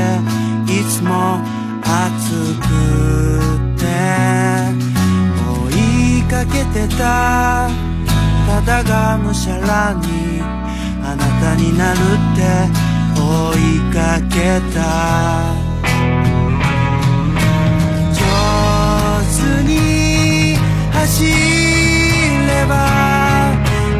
[0.71, 1.41] いつも
[1.83, 2.69] 熱く
[3.77, 3.83] て
[5.69, 7.67] 追いかけてた
[8.47, 10.39] ただがむしゃらに
[11.03, 12.01] あなたになるっ
[12.37, 12.39] て
[13.19, 13.21] 追
[13.59, 14.79] いかけた。
[18.13, 18.21] 上
[19.27, 20.55] 手に
[20.93, 22.71] 走れば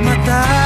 [0.05, 0.62] また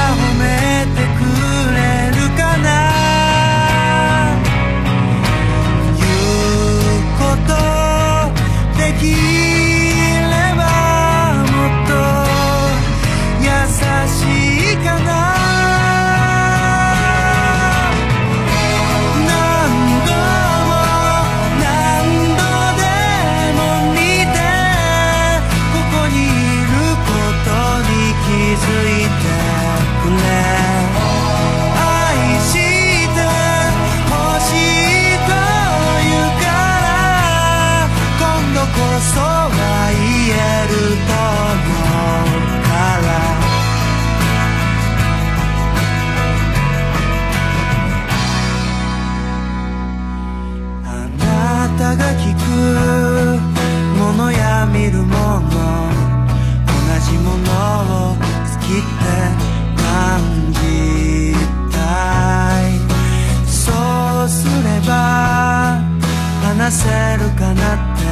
[66.68, 68.04] 話せるかなって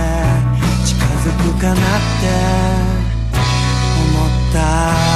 [0.86, 1.84] 近づくかなって
[4.00, 4.56] 思った「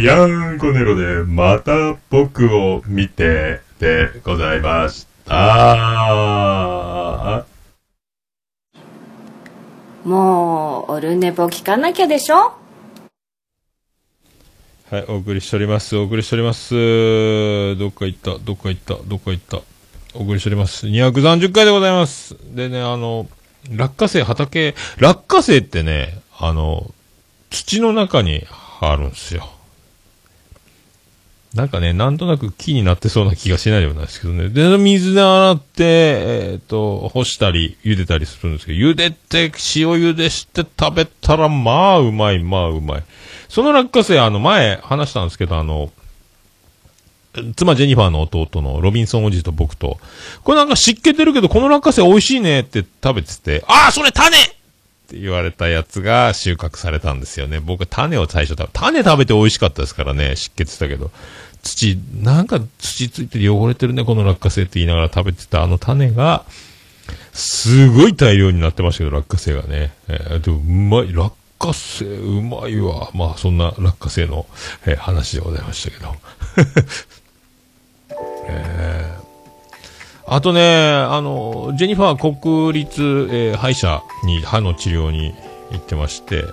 [0.00, 7.44] ビアンコネロで、また僕を見て、でございました。
[10.04, 12.52] もう、オルネポ聞かなきゃでしょ？
[14.90, 15.96] はい、お送りしております。
[15.96, 17.76] お送りしております。
[17.76, 19.56] どっか行った、どっか行った、どっか行った。
[20.14, 20.86] お送りしております。
[20.86, 22.36] 230回でございます。
[22.54, 23.26] でね、あの、
[23.70, 26.88] 落花生、畑、落花生ってね、あの、
[27.50, 28.46] 土の中に
[28.80, 29.50] あるんですよ。
[31.58, 34.48] なんかね、なんとなく木になってそうな気がしないでもないですけどね。
[34.48, 39.50] で、水で洗って、えっ、と、干したり、茹でたりするんですけど、茹でて、塩
[39.94, 43.02] 茹でして食べたら、まあ、うまい、まあ、うまい。
[43.48, 45.90] その落花生、あの、前話したんですけど、あの、
[47.56, 49.98] 妻ジェニファーの弟のロビンソンおじと僕と、
[50.44, 54.40] これなんか湿気てるけど、この落花生美味しいねって食べてて、ああ、それ種っ
[55.08, 57.60] て言われたやつが収穫されたんですよね。
[57.60, 61.10] 僕は種を最初食べ、種食べて美味しかったですからね、湿気ってたけど。
[61.62, 66.44] 土、なんか土ついてて汚れてるね、この落花生って言いながら食べてたあの種が、
[67.32, 69.92] すごい大量になってましたけど、落花生がね。
[70.08, 73.10] えーでも、うまい、落花生、うまいわ。
[73.14, 74.46] まあ、そんな落花生の、
[74.86, 76.14] えー話でございましたけど。
[78.48, 79.28] えー
[80.30, 83.00] あとね、あの、ジェニファー国立、
[83.30, 85.32] えー歯医者に歯の治療に
[85.70, 86.44] 行ってまして、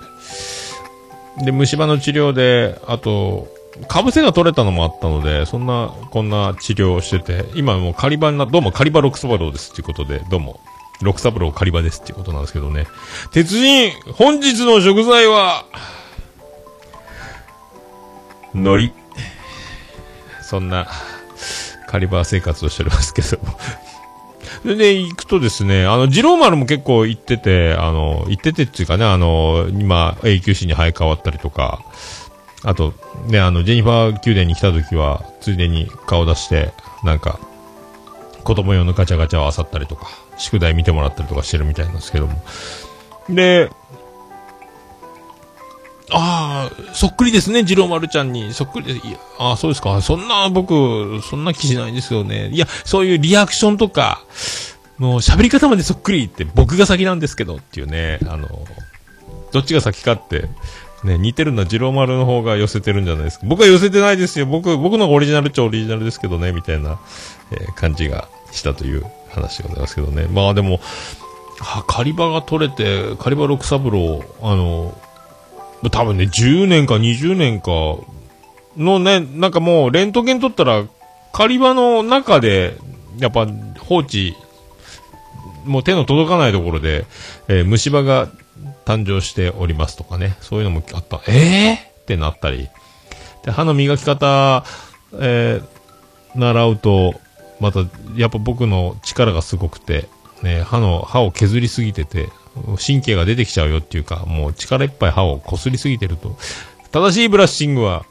[1.44, 3.48] で、虫歯の治療で、あと、
[3.88, 10.60] かぶせが取れたのもあったので、そんな、こんな治療をしてて、今もうカリバな、どうもカリバロクサバローですっていうことで、どうも、
[11.02, 12.86] ロクサバローカリバですっていうことなんですけどね。
[13.32, 15.66] 鉄人、本日の食材は、
[18.54, 18.92] 海苔。
[20.42, 20.88] そんな、
[21.88, 23.28] カリバ生活をしておりますけど。
[24.62, 31.80] それで、行くとですね、あの、二郎丸も結構行ってて、あの、行っててっていうかね、あの、今、永久歯に生え変わったりとか、
[32.66, 32.92] あと、
[33.28, 36.72] ね、あの、ジェニファー宮殿に来た時は、ついでに顔出して、
[37.04, 37.38] なんか、
[38.42, 42.42] 子供用のガチャガチャを漁ったりとか、宿題見てもらったりとかしてるみたいなんですけども。
[43.28, 43.70] で、
[46.10, 48.52] ああ、そっくりですね、次郎丸ちゃんに。
[48.52, 49.06] そっくりです。
[49.06, 50.00] いや、ああ、そうですか。
[50.02, 52.48] そんな、僕、そんな気しないんですよね。
[52.48, 54.24] いや、そういうリアクションとか、
[54.98, 58.48] もう喋り方までそっくりって、僕が先なんですけどっていうね、あの、
[59.52, 60.48] どっちが先かって、
[61.06, 63.46] ね、似てるのは次郎丸の方が寄せてるんじゃないですか。
[63.46, 64.46] 僕は寄せてないですよ。
[64.46, 66.98] 僕、僕の方がオリジナルっちゃオリジナルですけどね、みたいな、
[67.52, 70.26] えー感じがしたという話でございますけどね。
[70.30, 70.80] まあでも、
[71.60, 74.94] は、狩り場が取れて、狩り場六三郎、あの、
[75.90, 77.70] 多分ね、10年か20年か
[78.76, 80.84] のね、なんかもう、レントゲン取ったら、
[81.32, 82.76] 狩り場の中で、
[83.18, 83.46] やっぱ
[83.80, 84.34] 放置、
[85.64, 87.06] もう手の届かないところで、
[87.48, 88.28] えー虫歯が
[88.86, 91.20] 誕生しておりますとかね、そういうのもあった。
[91.28, 92.68] えー、ってなったり。
[93.44, 94.64] で、歯の磨き方、
[95.20, 95.76] えー
[96.36, 97.14] 習うと、
[97.60, 97.80] また、
[98.16, 100.08] やっぱ僕の力がすごくて、
[100.42, 102.28] ね、歯の、歯を削りすぎてて、
[102.86, 106.36] 神経が出てきちゃうよっていうか、もう力いっぱい歯を擦りすぎてると、
[106.92, 108.04] 正しいブラッシングは、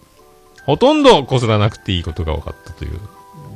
[0.65, 2.99] ほとんど擦らなくていいことが分かったという。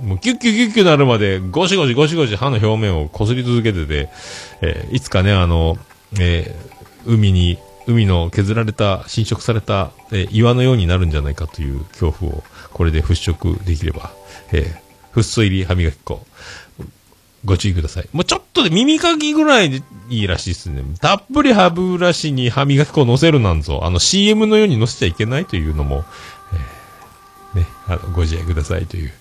[0.03, 4.09] もうキュッキュッキュッキュなるまで、ゴシゴシゴシゴシ歯の表面を擦り続けてて、
[4.61, 5.77] えーいつかね、あの、
[6.19, 6.68] えー
[7.09, 7.57] 海に、
[7.87, 14.11] 海の削られた、侵食された、えー岩のようになるんじゃないかという恐怖を、これで払拭できれば、
[14.51, 16.23] えーフッ素入り歯磨き粉、
[17.45, 18.09] ご注意ください。
[18.11, 20.83] もうちょっとで耳かきぐらいでいいらしいですね。
[21.01, 26.05] たっぷり歯ブラシに歯磨き粉を乗せるなんぞ、あの CM のように乗せちゃいけないというのも、
[27.55, 29.11] えーね、あの、ご自愛くださいという。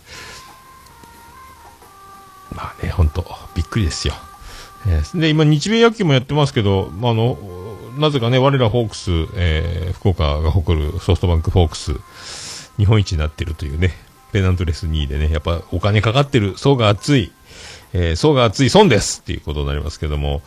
[2.52, 3.24] まあね、ほんと、
[3.54, 4.14] びっくりですよ。
[4.86, 7.38] えーで、今、日米野球もやってますけど、まあの、
[7.98, 11.94] なぜかね、我らホークス、えー福岡が誇るソフトバンクホークス、
[12.76, 13.92] 日本一になってるというね、
[14.32, 17.32] ペナントレス2位でね、やっぱお金かかってる、層が厚い、
[17.92, 20.42] えー層が厚い損ですっていうことになりますけども、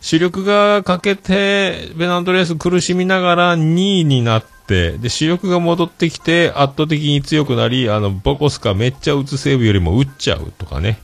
[0.00, 10.98] 主力がかけて、ペナントレース苦しみながら2位になって、で、主力が戻ってきて圧倒的に強くなり、あの、ボコスかめっちゃ打つ西武よりも打っちゃうとかね。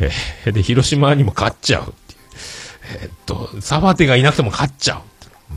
[0.00, 1.94] えーで、広島にも勝っちゃう。
[2.86, 5.02] えーっと、サバテがいなくても勝っちゃう。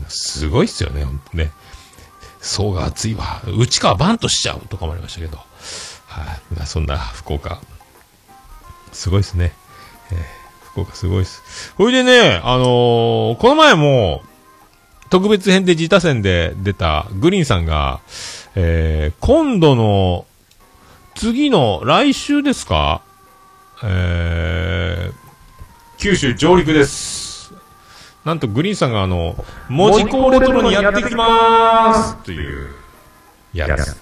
[0.08, 1.50] すごいっすよね、ほんとね。
[2.40, 3.42] 層が厚いわ。
[3.46, 5.38] 内川バントしちゃうとかもありましたけど。
[6.06, 7.60] はい、あそんな福岡。
[8.92, 9.52] すごいですね。
[10.12, 10.18] えー
[10.70, 11.74] 福岡すごいです。
[11.76, 14.22] ほいでね、あのーこの前も、
[15.10, 18.00] 特別編で自他戦で出たグリーンさんが、
[18.54, 20.26] えー今度の、
[21.14, 23.02] 次の来週ですか？
[23.82, 25.27] えー
[25.98, 27.52] 九州上陸です。
[28.24, 29.34] なんとグリーンさんがあの、
[29.68, 32.68] 文字工レトロにやってきまーすという、
[33.52, 34.00] やす。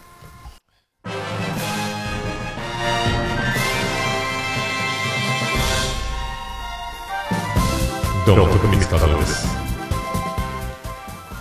[8.26, 9.56] どうも、徳光かたです。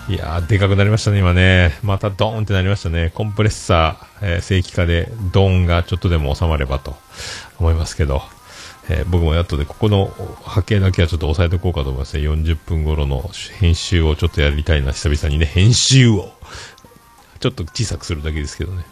[0.07, 1.77] いやー、でかくなりましたね、今ね。
[1.83, 3.11] またドーンってなりましたね。
[3.13, 6.95] コンプレッサー、えー正規化でドーンがちょっとでも収まればと
[7.59, 8.21] 思いますけど、
[8.89, 10.11] えー僕も後でここの
[10.43, 12.23] 波形だけはちょっと押さえておこうかと思いますね。
[12.23, 13.29] 40分頃の
[13.59, 16.31] 編集をちょっとやりたいな、久々にね、編集を。
[17.39, 18.83] ちょっと小さくするだけですけどね。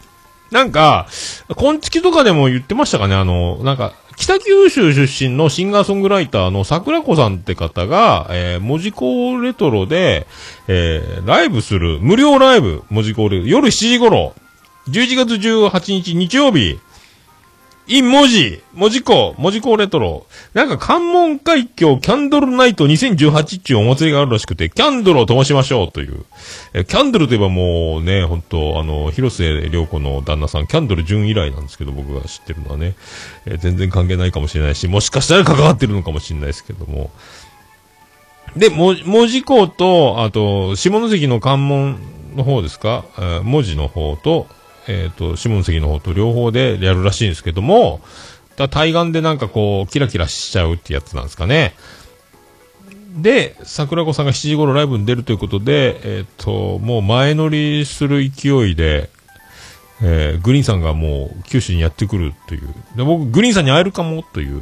[0.50, 1.08] なんか、
[1.56, 10.28] こんちきとかでも言ってましたかね、あの、なんか、北九州出身のシンガーソングライターの桜子さんって方が、えー、文字工レトロで、
[10.68, 14.34] えー、ライブする、無料ライブ、文字工レトロ、夜7時頃、
[14.88, 16.78] 11月18日日曜日、
[17.86, 20.26] イン文字、文字工、文字工レトロ。
[20.54, 26.24] なんか関門海峡キャンドルナイト2018っていうお祭りがあるらしくて、キャンドルを灯しましょうという。
[26.72, 32.94] えキャンドルといえばもうね、本当あの、広瀬良子の旦那さん、キャンドル純以来なんですけど、僕が知ってるのはね、
[33.44, 37.10] え全然関係ないかもしれないし、もしかしたら関わってるのかもしれないですけども。
[38.56, 41.98] で、も、文字工と、あと、下関の関門
[42.34, 44.46] の方ですか、えー文字の方と、
[44.86, 48.00] えっ、と、下関の方と両方でやるらしいんですけども、
[48.56, 51.74] だ対岸でなんかこう、キラキラしちゃうってやつなんですかね。
[53.16, 59.10] で、桜子さんが7時頃ライブに出るということで、えっ、と、もう前乗りする勢いで、
[60.02, 62.74] えーグリーンさんがもう九州にやってくるという。
[62.96, 64.60] で、僕、グリーンさんに会えるかもという、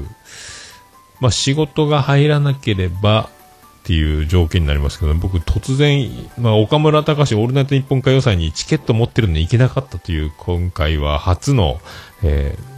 [1.21, 3.31] まあ仕事が入らなければ
[3.83, 6.09] っていう条件になりますけど、僕突然、
[6.39, 11.81] まあ岡村隆史オールナイト日本歌謡祭にチケット持ってるのに行けなかったという、今回は初の、
[12.23, 12.73] えー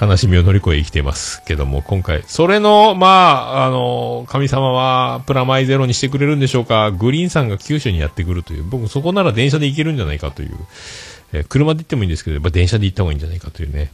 [0.00, 10.52] 悲しみを乗り越え生きていますけども、今回、それの、まあ、あの、神様はプラマイゼロにしてくれるんでしょうか、グリーンさんが九州にやってくるという、僕そこなら電車で行けるんじゃないかという、
[11.34, 13.90] えー車で行ってもいいんですけど、やっぱ電車で行った方がいいんじゃないかというね。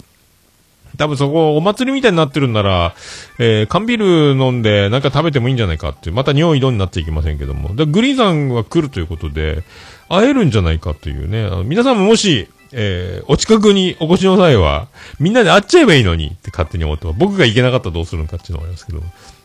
[0.96, 2.94] 多分そこ、お祭りみたいになってるんなら、
[3.38, 7.74] えー缶ビール飲んでなんか食べてもいいんじゃないかって、また尿意度になっていきませんけども。
[7.74, 9.62] でグリーンさんは来るということで、
[10.08, 11.48] 会えるんじゃないかというね。
[11.64, 14.88] 皆さんももし、えーお近くにお越しの際は、
[15.18, 17.18] みんなで会っちゃえばいいのにって勝手に思ってます。
[17.18, 19.02] 僕が行けなかったらどうするのかっていうのがありますけど。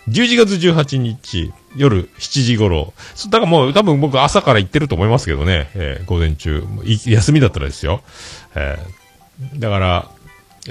[0.10, 2.94] 11月18日、夜7時頃。
[3.30, 5.70] だからもう多分僕朝から行ってると思いますけどね。
[5.76, 6.64] えー午前中。
[7.06, 8.02] 休みだったらですよ。
[8.56, 9.02] えー
[9.60, 10.10] だから、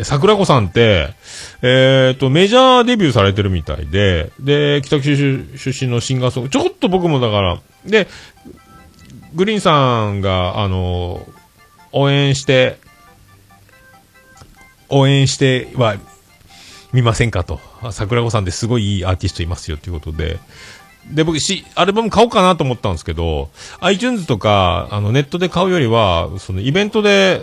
[0.04, 1.14] 桜子さんって、
[1.62, 8.06] えっ、と、メジャーデビューされてるみたいで、で、北九州出身のシンガーソング、ちょっと僕もだから、で、
[9.34, 11.26] グリーンさんが、あの、
[11.92, 12.78] 応援して、
[14.88, 15.96] 応援しては、
[16.92, 17.60] 見ませんかと。
[17.92, 20.38] 桜子さんってすごいいいアーティストいますよということで。
[21.08, 27.42] で、僕し、アルバム買おうかなと思ったんですけど、iTunes とか、あの、ネットで買うよりは、そのイベントで、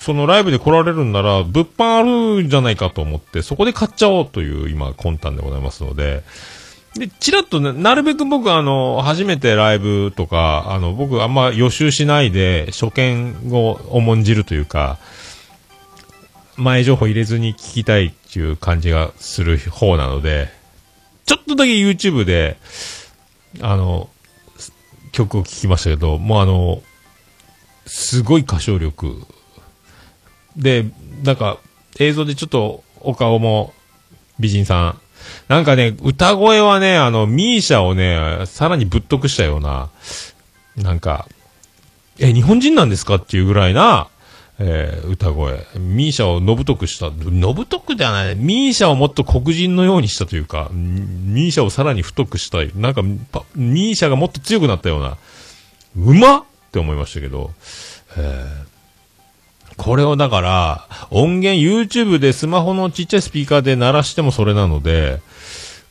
[0.00, 6.22] そのライブで来られるんなら、物販あるんじゃないかと思って、そこで買っちゃおうという今、魂胆でございますので、
[6.94, 14.98] で、ちらっとね、なるべく僕あの、初めてライブとか、あの、僕あんま予習しないで、初見を重んじるというか、
[16.56, 20.48] 前情報入れずに聞きたいっていう感じがする方なので、
[21.24, 22.56] ちょっとだけ YouTube で、
[23.60, 24.08] あの、
[25.12, 26.82] 曲を聴きましたけど、もうあの、
[27.86, 29.24] すごい歌唱力。
[30.58, 30.86] で、
[31.22, 31.58] なんか、
[31.98, 33.72] 映像でちょっとお顔も
[34.38, 35.00] 美人さん。
[35.48, 39.90] なんかね、歌声はね、あの、ミーシャをね、さらにぶっとくしたような、
[40.76, 41.26] なんか、
[42.18, 44.08] え、日本人なんですかっていうぐらいな、
[44.60, 45.64] えー歌声。
[45.78, 47.10] ミーシャをのぶとくした。
[47.14, 48.34] のぶとくではない。
[48.34, 52.72] ミーシャをもっと黒人のようにしたというか、ミーシャをさらに太くしたい。
[52.74, 55.16] なんか、パミーシャがもっと強くなったような、
[55.96, 57.50] うまっって思いましたけど、
[58.16, 58.67] えー
[59.78, 65.20] これをだから、音源 YouTube でスマホのちっちゃいスピーカーで鳴らしてもそれなので、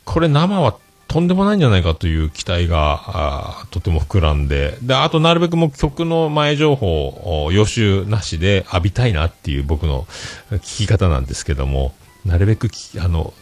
[0.04, 0.76] これ生は
[1.08, 10.06] とんでもないんじゃないかという期待が、とても膨らんで、で、あとなるべくも曲の前情報予習なしで浴びたいなっていう僕の
[10.50, 11.94] 聞き方なんですけども、
[12.26, 12.68] なるべく
[13.00, 13.32] あの、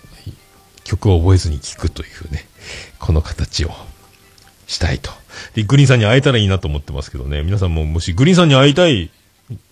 [0.85, 2.47] 曲を覚えずに聴くというね、
[3.01, 3.73] この形を
[4.69, 5.11] したいと。
[5.55, 9.11] で、グリーンさんに会えたらいいなと思ってますけどね、皆さんももしグリーンさんに会いたい、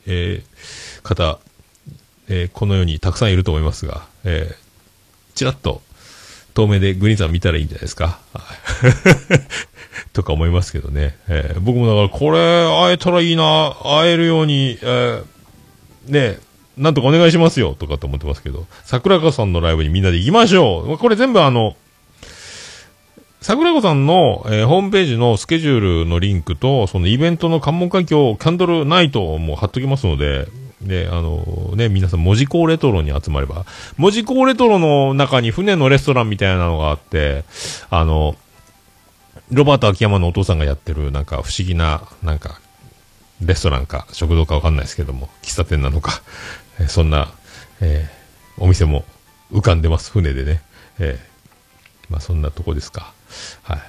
[0.06, 1.38] えー方、
[2.28, 4.64] えーこの世にたくさんいると思いますが、えー
[5.34, 5.82] ちらっと
[6.54, 8.20] 遠目でグリーンさん見たらいいんじゃないですか。
[10.12, 11.16] とか思いますけどね。
[11.28, 15.24] えー僕もだからこれ会えたらいいな、会えるように、えー
[16.06, 16.38] ね、
[16.76, 20.98] なんとかお願いしますよ、とかと思ってますけど、桜川さんのライブにみんなで行きましょう。
[20.98, 21.76] これ全部あの、
[23.44, 30.46] 桜子さんの、えーホームページのスケジュールのリンクと、そのイベントの関門海峡キャンドルナイトも貼っときますので、
[30.80, 31.44] で、あの
[31.76, 33.66] ね、皆さん、文字工レトロに集まれば、
[33.98, 37.44] 文字工レトロの中に船のレストランみたいなのがあって、
[37.90, 38.34] あの、
[39.50, 42.62] ロバート秋山のお父さんがやってる、なんか不思議な、なんか、
[43.42, 46.22] レストランか、食堂かわかんないですけども、喫茶店なのか、
[46.80, 47.30] えーそんな、
[47.82, 48.24] えー
[48.56, 49.04] お店も
[49.52, 50.62] 浮かんでます、船でね。
[50.98, 51.34] えー
[52.10, 53.12] まあそんなとこですか。
[53.62, 53.78] はい。
[53.78, 53.88] だか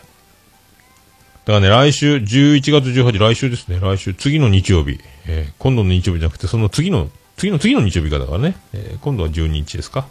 [1.45, 10.07] らね、来週、11月18、来週ですね、来週、次の日曜日、えー今度の日曜日じゃなくて、その次の、次の次の日曜日かだからね、えー今度は12日ですか。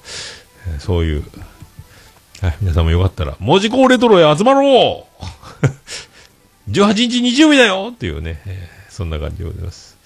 [0.69, 1.25] えーそういう、
[2.41, 5.07] はい、皆さんもよかったら、文字工レトロへ集まろ
[6.69, 9.97] う !18 日日曜日だよっていうね、えーそんな感じでございます。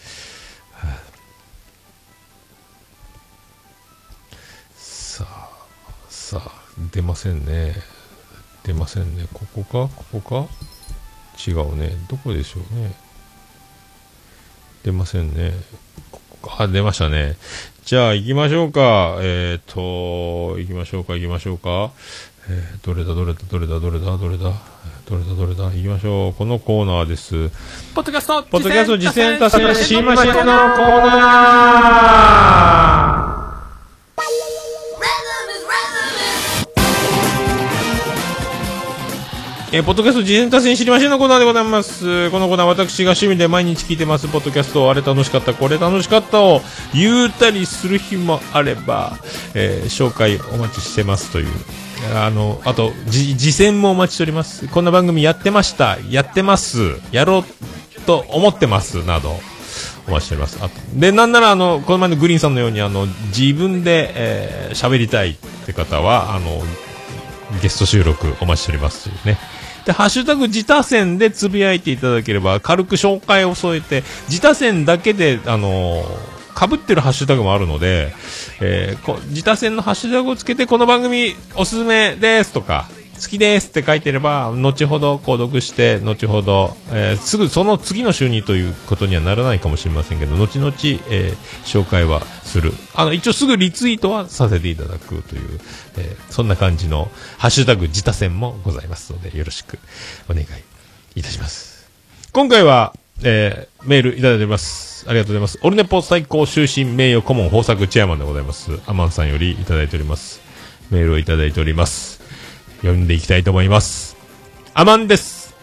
[0.72, 0.96] はい
[4.74, 5.48] さあ、
[6.08, 6.52] さあ、
[6.92, 7.74] 出ませんね。
[8.68, 9.26] 出ませんね。
[9.32, 9.88] ここか？
[10.12, 10.48] ここか？
[11.50, 11.92] 違うね。
[12.10, 12.92] どこでしょうね？
[14.84, 15.52] 出ませんね。
[16.10, 16.64] ここか？
[16.64, 17.36] あ、出ましたね。
[17.86, 19.16] じゃあ行きましょうか。
[19.20, 21.92] えっ、と、行きましょうか、行きましょうか？
[22.50, 24.52] えーどれだ、どれだ、どれだ、どれだ、どれだ、
[25.08, 26.34] どれだ、どれだ、行きましょう。
[26.34, 27.48] このコーナーです。
[27.94, 33.47] ポッドキャストポッドキャスト実践達成しましょうのコーナー
[39.70, 42.30] えーポッドキャスト事前達成知りましょうのコーナーでございます。
[42.30, 46.62] このコーナー私が趣味で毎日聞いてます、ポッドキャスト、あれ楽しかった、これ楽しかったを
[46.94, 49.18] 言うたりする日もあれば、
[49.54, 51.48] えー紹介お待ちしてますという。
[52.16, 54.68] あの、あと、じ、次戦もお待ちしております。
[54.68, 59.38] こんな番組やってました、やってます、やろうと思ってます、など。
[60.06, 60.58] お待ちしております。
[60.62, 63.06] あとで、なんなら、あの、この前のグリーンさんのように、あの、
[63.36, 65.34] 自分で、えー喋りたいっ
[65.66, 66.62] て方は、あの、
[67.62, 69.38] ゲスト収録お待ちしておりますというね。
[69.88, 76.04] で、ハッシュタグ自他戦でつぶやいていただければ、軽く紹介を添えて、自他戦だけで、あの
[76.54, 78.12] 被ってるハッシュタグもあるので、
[78.60, 82.86] えーこ自他戦のハッシュタグをつけて、この番組おすすめですとか、
[83.18, 90.72] 好きですって書いてれば、後ほど購読して、後ほど、えーすぐその次の週にということにはならないかもしれませんけど、後々、
[91.10, 92.72] えー紹介はする。
[92.94, 95.60] あの、一応すぐリツイートはさせていただくという、
[95.96, 99.78] えーそんな感じの、ハッシュタグ自他戦もございますので、よろしく
[100.30, 100.46] お願い
[101.16, 101.88] いたします。
[102.32, 102.94] 今回は、
[103.24, 105.06] えーメールいただいております。
[105.08, 105.58] ありがとうございます。
[105.62, 108.78] オルネポ最高終身名誉顧問豊作チェアマンでございます。
[108.86, 110.40] アマンさんよりいただいております。
[110.90, 112.17] メールをいただいております。
[112.78, 114.16] 読んでいきたいと思います。
[114.74, 115.54] アマンです。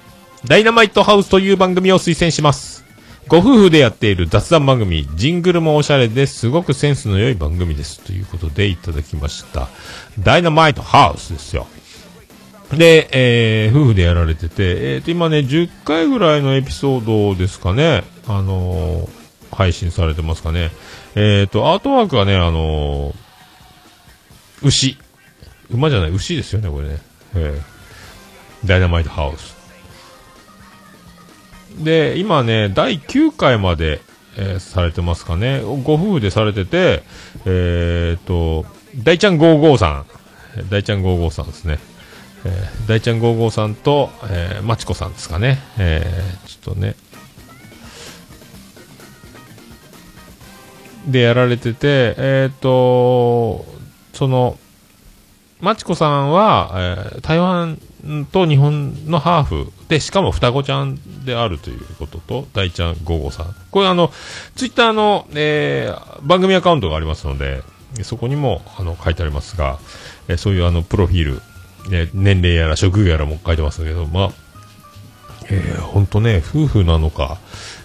[0.45, 2.85] ダイナマイトハウスという番組を推薦します。
[3.27, 7.99] ご夫婦でやっている雑談番組、ジングルもおしゃれですごくセンスの良い番組です。
[8.01, 9.67] ということでいただきました。
[10.19, 11.65] ダイナマイトハウスですよ。
[12.71, 19.09] で、えー夫婦でやられてて、えーと、今ね、10回ぐらいのエピソードですかね、あのー
[19.51, 20.71] 配信されてますかね。
[21.15, 23.15] えーと、アートワークはね、あのー
[24.61, 24.97] 牛。
[25.69, 26.99] 馬じゃない、牛ですよね、これね。
[27.35, 27.75] えー
[28.65, 29.55] ダイナマイトハウス。
[31.83, 34.01] で、今ね、第9回まで、
[34.37, 35.61] えーされてますかね。
[35.61, 37.03] ご夫婦でされてて、
[37.45, 38.65] えーと、
[38.97, 40.05] 大ちゃん55さん。
[40.69, 41.79] 大ちゃん55さんですね。
[42.43, 45.59] えー大ちゃん55さんと、えー、まちこさんですかね。
[45.77, 46.95] えーちょっとね。
[51.07, 53.63] でやられてて、えっ、と、
[54.13, 54.57] その、
[55.61, 57.77] まちこさんは、えー台湾
[58.31, 63.55] と日本のハーフで、しかも双子ちゃんであるということと、大ちゃん55さん。
[63.71, 64.11] これあの、
[64.55, 67.63] ツイッターの、えー番組アカウントがありますので、
[68.03, 69.79] そこにもあの書いてありますが、
[70.27, 74.29] えーそういうあの、プロフィール、ね、年齢やら職業やらも書いてますけど、まあ、
[75.49, 77.37] えー、本当ね、夫婦なのか、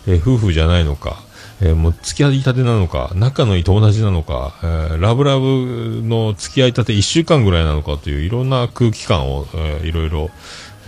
[0.06, 1.22] えー夫婦じゃないのか、
[1.62, 10.30] えーもう付き合いたてなのか、仲のいい友達なのか、えーラブラブの付き合いたて1週間ぐらいなのかといういろんな空気感を、えーいろいろ、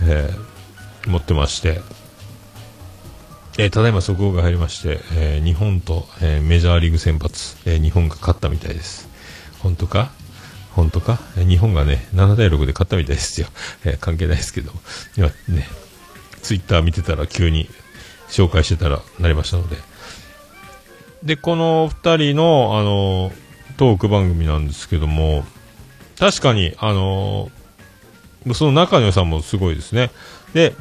[0.01, 1.81] えー持ってまして、
[3.59, 9.07] えーただいま速報が入りまして、えー日本と、えーメジャーリーグ先発、えー日本が勝ったみたいです。
[9.59, 10.11] 本当か？
[10.71, 11.19] 本当か？
[11.35, 13.47] 日本がね、7対6で勝ったみたいですよ。
[13.85, 14.71] えー関係ないですけど。
[15.15, 15.67] 今ね、
[16.41, 17.69] ツイッター見てたら急に
[18.27, 19.77] 紹介してたらなりましたので。
[21.23, 23.31] で、この二人の、あの、
[23.77, 25.45] トーク番組なんですけども、
[26.19, 27.49] 確かに、あの、
[28.53, 30.11] その仲の良さもすごいですね。
[30.53, 30.75] で、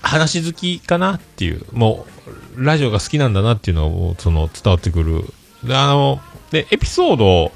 [0.00, 2.06] 話好きかなっていう、も
[2.54, 5.24] う、ラジオが好きなんだなっていうのを、その、伝わってくる。
[5.64, 6.20] で、あの、
[6.52, 7.52] で、エピソード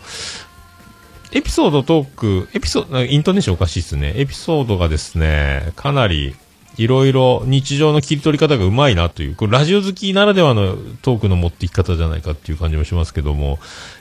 [1.33, 4.15] エピソードトーク、エピソード、イントネーションおかしいですね。
[4.17, 6.35] エピソードがですね、かなり、
[6.81, 13.59] いろいろ日常の切り取り方がうまいなという、これラジオ好きならではのトークの持っていき方じゃないかっていう感じもしますけども、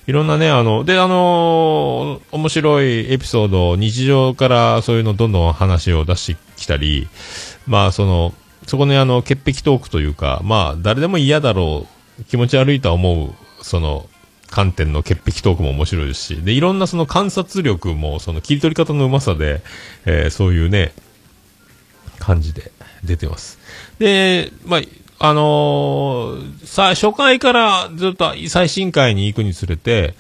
[0.08, 7.10] いろんなね、あの、で、あのー面白いエピソード、日常からそういうのどんどん話を出してきたり、
[7.68, 8.34] まあ、その、
[8.66, 11.86] そこね、あの、潔癖トークというか、まあ、誰でも嫌だろ
[12.22, 14.08] う、気持ち悪いとは思う、その、
[14.50, 19.64] 観点の潔癖トークも面白いですし、で、いろんなその観察力も、その切り取り方のうまさで、
[20.06, 20.94] えーそういうね、
[22.30, 22.72] 感じで
[23.04, 23.58] 出てます。
[23.98, 24.82] で、まあ、
[25.20, 30.14] あのーさ、初回からずっと最新回に行くにつれて、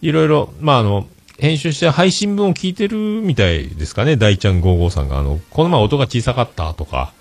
[0.00, 5.18] いろいろ、まあ、あの、編集して配信分を聞いてるみたいですかね、大ちゃん55さんが。
[5.18, 7.12] あの、この前音が小さかったとか、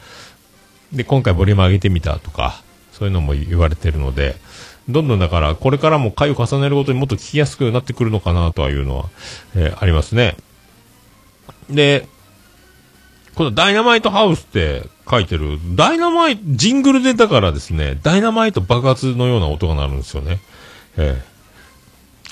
[0.94, 2.62] で、今回ボリューム上げてみたとか、
[2.94, 4.36] そういうのも言われてるので、
[4.88, 9.06] どんどんだから、これからも回を重ねるごとにもっと聞きやすくなってくるのかなとはいうのは、
[9.56, 10.38] えーありますね。
[11.70, 12.08] で、
[13.38, 20.40] このダイナマイトハウスって書いてる、ダイナマイト、ジングルでだからですね、ダイナマイト爆発のような音が鳴るんですよね。
[20.98, 21.38] ええ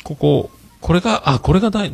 [0.03, 0.49] ここ、
[0.81, 1.91] これが、あ、これがダイ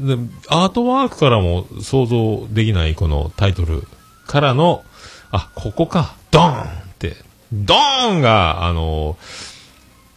[0.48, 3.84] アートワークからも想像できないこのタイトル
[4.28, 4.86] からの、
[5.32, 7.18] あ、ここか、ドーンって、
[7.52, 9.18] ドーンが、あの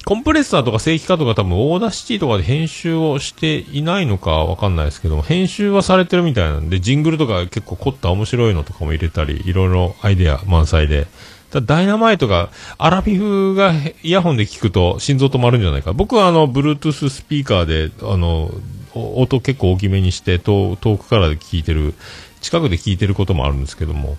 [0.04, 11.06] コンプレッサーとか正規化とか多分 Audacity とかで編集をしていないのかわかんないですけども、編集はされてるみたいなんで、ジングルとか結構凝った面白いのとかも入れたり、いろいろアイデア満載で。
[11.50, 15.94] だダイナマイトが、アラフィフがイヤホンで聞くと心臓止まるんじゃないか。
[15.94, 18.52] 僕はあの、Bluetooth スピーカーで、あの、
[18.94, 21.94] 音結構大きめにして、遠遠くからで聞いてる、
[22.42, 24.16] 近くで聞いてることもあるんですけども、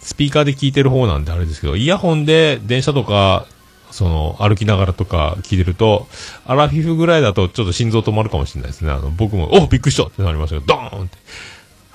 [0.00, 3.46] スピーカーで聞いてる方なんであれですけど、イヤホンで電車とか、
[3.90, 6.06] その、歩きながらとか聞いてると、
[6.46, 8.90] アラフィフぐらいだとちょっと心臓止まるかもしれないですね。
[8.90, 11.18] あの、僕も、おびっくりしたってなりますけど、ドーンって、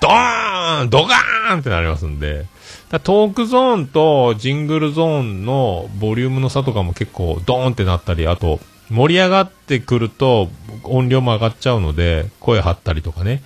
[0.00, 2.46] ドーンドカーンってなりますんで、
[2.90, 10.48] だトークゾーンとジングルゾーンのボリュームの差とかも結構ドーンってなったり、あと、盛り上がってくると
[10.84, 13.42] 音量も上がっちゃうので、声張ったりとかね。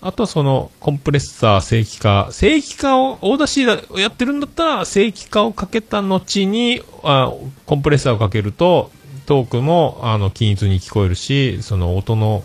[0.00, 2.28] あとはその、コンプレッサー正規化。
[2.30, 7.32] 正規化を、 Audacity をやってるんだったら、正規化をかけた後に、あ
[7.64, 8.90] コンプレッサーをかけると、
[9.24, 12.44] トークも、あの、均一に聞こえるし、その音の、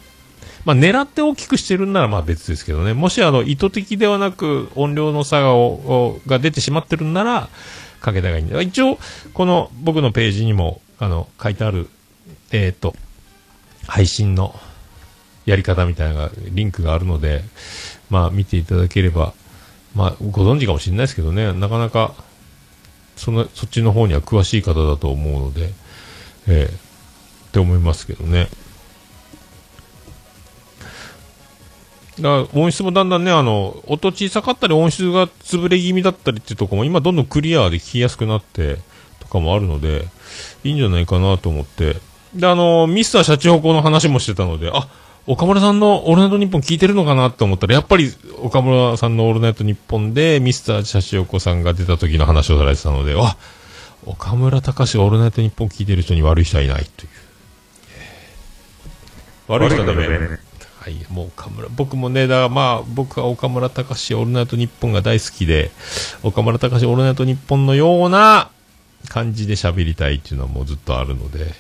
[0.66, 2.94] まあ、狙って大きくしてるんならまあ別ですけどね。
[2.94, 7.50] もしあの、意図的ではなく、音量の差がをが出てしまってるんなら、
[8.00, 8.62] かけた方がいいんだ。
[8.62, 8.98] 一応、
[9.34, 11.90] この僕のページにも、あの、書いてある、
[12.52, 12.96] えっ、と、
[13.88, 14.60] 配信の
[15.46, 17.44] やり方みたいな、リンクがあるので、
[18.10, 19.34] まあ見ていただければ、
[19.96, 22.14] まあご存知かもしれないですけどね、なかなか、
[23.16, 25.74] その、そっちの方には詳しい方だと思うので、
[26.48, 26.74] ええ
[27.52, 28.48] って思いますけどね。
[32.20, 38.78] だから音質もだんだんね、あの、音小さかったり音質が潰れ気味だったりっていうとこも今どんどんクリアで聞きやすくなって
[39.20, 40.08] とかもあるので、
[40.64, 41.98] いいんじゃないかなと思って。
[42.34, 44.88] で、あの、ミスターシャチホコの話もしてたので、あ、
[45.28, 48.12] 岡村さんのオールナイトニッポン聞いてるのかなと思ったら、やっぱり
[48.42, 53.38] 岡村さんのオールナイトニッポンでミスターシャチホコさんが出た時の話をされてたので、あ、
[54.06, 57.10] 岡村隆史オールナイトニッポン聞いてる人に悪い人はいないという。
[59.48, 60.08] 悪い人はダメ。
[60.80, 65.70] はい、もう岡村、僕もね、だからまあ、僕は岡村隆史オールナイトニッポンが大好きで、
[66.24, 68.50] 岡村隆史オールナイトニッポンのような
[69.08, 71.54] 感じで喋りたいっていうのはもうずっとあるので、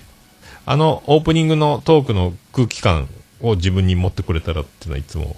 [0.66, 3.08] あの、オープニングのトークの空気感
[3.42, 5.36] を自分に持ってくれたらっていうのはいつも、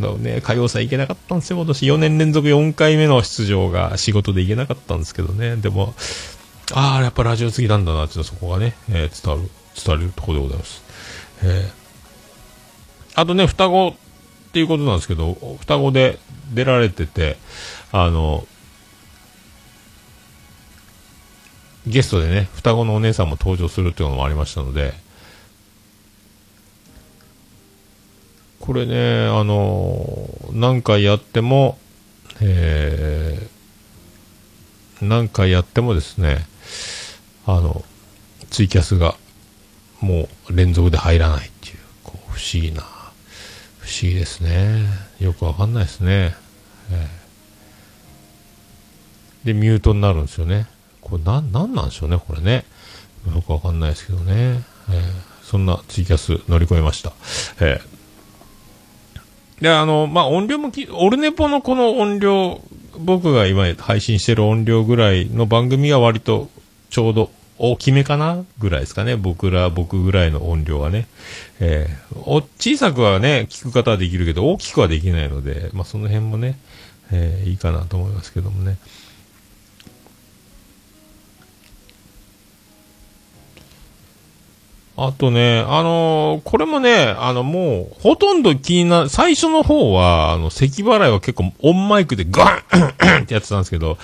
[0.00, 5.94] だね、歌謡祭行けなかったんですよ、今年4年連続4回目の出場が仕事で行けなかったんですけどね、でも、
[6.72, 10.82] ああ、やっぱラジオ好きなんだなっていうのはそこがね、えー伝わる、伝わるところでございます。
[11.42, 11.84] えー
[13.16, 13.94] あとね、双子っ
[14.52, 16.18] ていうことなんですけど、双子で
[16.52, 17.36] 出られてて、
[17.92, 18.46] あの、
[21.86, 24.94] ゲストでね、双子のお姉さんも登場するっていうのもありましたので、
[28.64, 31.76] これね、あの、何回やっても、
[32.40, 36.46] えー、何回やってもですね、
[37.44, 37.84] あの、
[38.48, 39.16] ツイキャスが
[40.00, 42.84] もう連続で入らないっていう、こう、不思議な、不
[43.86, 44.86] 思議ですね。
[45.20, 46.34] よくわかんないですね。
[46.90, 50.66] えーで、ミュートになるんですよね。
[51.02, 52.64] これ、なん、なんなんでしょうね、これね。
[53.30, 54.62] よくわかんないですけどね。
[54.88, 57.12] えーそんなツイキャス乗り越えました。
[57.60, 57.93] えー
[59.60, 62.60] で、あの、まあ、音量もき、オルネポのこの音量、
[62.98, 66.48] 僕が今配信してる音量ぐらいの番組は割と
[66.90, 69.16] ちょうど大きめかなぐらいですかね。
[69.16, 71.06] 僕ら、僕ぐらいの音量はね。
[71.60, 76.58] えーお、小さくはね、聞く方はできるけど、大きくはできないので、まあ、その辺もね、
[77.12, 78.76] えーいいかなと思いますけどもね。
[84.96, 92.58] あとね、あのーこれもね、あの、もう、ほとんど気にな、最初の方は、あの、咳払いは結構オンマイクでガン
[93.22, 93.98] ってやってたんですけど、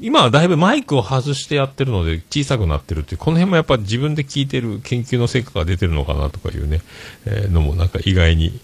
[0.00, 6.80] 今はだいぶマイクを外してやってるので小さくなってるっていう、この辺もやっぱ自分で聞いてる研究の成果が出てるのかなとかいうね、
[7.26, 8.58] えーのもなんか意外に、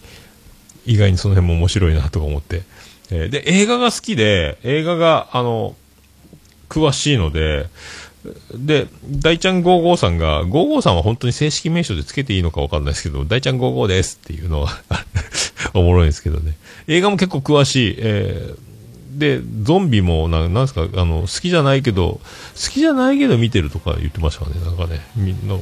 [0.87, 2.63] 意外にその辺も面白いなとか思って。
[3.11, 5.77] えーで、映画が好きで、映画が、あの、
[6.71, 7.67] 詳しいので、
[8.55, 14.71] で、大ちゃん55さんが、55さんは本当に正式名称でつけていいのかわかんないですけど、大ちゃん55ですっていうのは
[15.75, 16.57] おもろいんですけどね。
[16.89, 17.95] 映画も結構詳しい。
[17.99, 18.67] えー
[19.17, 22.21] で、ゾンビもな、なんですか、あの、好きじゃないけど、
[22.55, 24.61] 好きじゃないけど見てるとか言ってましたね。
[24.63, 25.57] なんかね、みんな、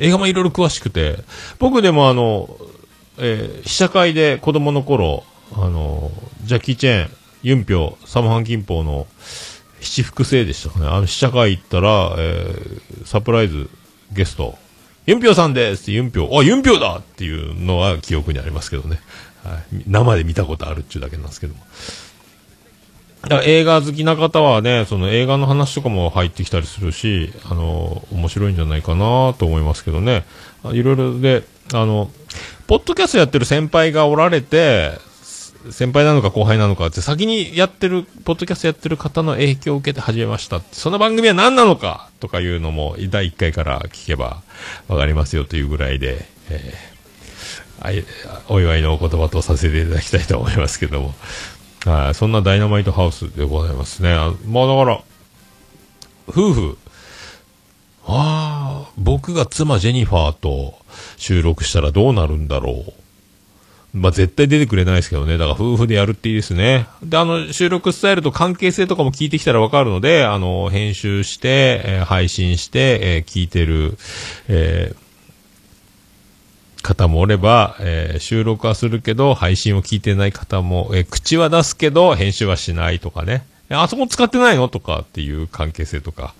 [0.00, 1.20] 映画もいろいろ詳しくて、
[1.60, 2.50] 僕でもあの、
[3.18, 6.10] えー試写会で子供の頃、あの、
[6.44, 7.10] ジャッキー・チェーン、
[7.42, 9.06] ユンピョ、サムハン・キンポーの
[9.80, 10.86] 七福星でしたかね。
[10.86, 13.70] あの試写会行ったら、えーサプライズ
[14.12, 14.58] ゲスト、
[15.06, 19.00] ユンピョウさんですってユンピョウ、あ、ユンピョウだっていうのは記憶にありますけどね。
[19.44, 21.60] はい、生で見たことあるっていうだけなんですけども。
[23.42, 30.24] 映画好きな方はね、その映画の話とかも入ってきたりするし、あの、面白いんじゃないかなと思いますけどね。
[30.72, 32.10] いろいろで、あの、
[32.66, 34.98] ポッドキャストやってる先輩がおられて、
[35.70, 40.60] 先輩なのか後輩なのかって先にやってる、ポッドキャストやってる方の影響を受けて始めました。
[40.72, 44.42] その番組は何なのかとかいうのも第1回から聞けば
[44.88, 46.98] わかりますよというぐらいで、えー
[47.80, 48.04] あい
[48.48, 51.14] お祝いのお言葉とさせていただきたいと思いますけども。
[51.84, 54.12] はい、そんなダイナマイトハウスでございますね。
[54.12, 55.00] あまあだから、
[56.28, 56.78] 夫婦、
[58.04, 60.74] ああ、僕が妻ジェニファーと
[61.16, 62.92] 収録したらどうなるんだろう。
[63.94, 65.38] まあ絶対出てくれないですけどね。
[65.38, 66.86] だから夫婦でやるっていいですね。
[67.02, 73.96] で、あの、収録スタイルと関係性とかも聞いてきたらわかるので、あの、編集して、えー配信して、えー聞いてる、
[74.48, 75.08] えー
[76.80, 83.44] 方もおれば、えー収録はするけど、配信を聞いてない方も、えー口は出すけど、編集はしないとかね。
[83.70, 84.68] あそこ使ってないの？
[84.68, 86.34] とかっていう関係性とか、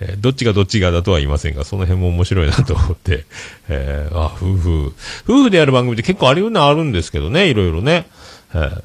[0.00, 3.24] えーどっちがどっちがだとは言いませんが、その辺も面白いなと思って、
[3.68, 8.06] えーあ、夫婦、夫婦でやる番組って結構あるようなあるんですけどね、いろいろね。
[8.54, 8.82] えー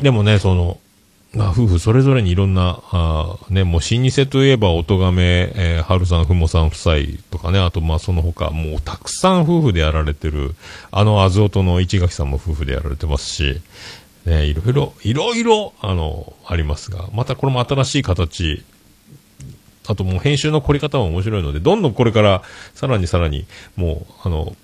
[0.00, 0.78] でもね、その、
[1.34, 10.54] まあ、夫婦それぞれにいろんな、あね、もう老舗といえば、おとがめ、えー、春さん、ふもさん夫妻とかね、あと、まあ、その他、もうたくさん夫婦でやられてる、
[10.92, 13.60] あの、あずおとの市垣さんも夫婦でやられてますし、
[14.28, 18.62] ね、いろいろ、いろいろ、あの、ありますが、またこれも新しい形、
[19.86, 22.42] あともう編集の凝り方も面白いので、どんどんこれから、
[22.74, 24.54] さらにさらに、もう、あの、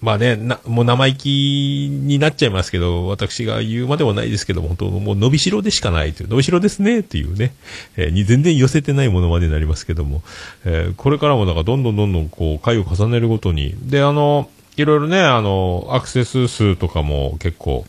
[0.00, 7.54] まあね、な、もう生意気になっちゃいますけど、私が言うまでもないですけど、本当もう伸びしろでしかないという、伸びしろですねっていうね、
[7.96, 10.22] えーに全然寄せてないものまでになりますけども、
[10.64, 17.86] えーこれからもなんかどんどんどんどんこう、回を重ねるごとに、で、あの、いろいろね、あの、アクセス数とかも結構、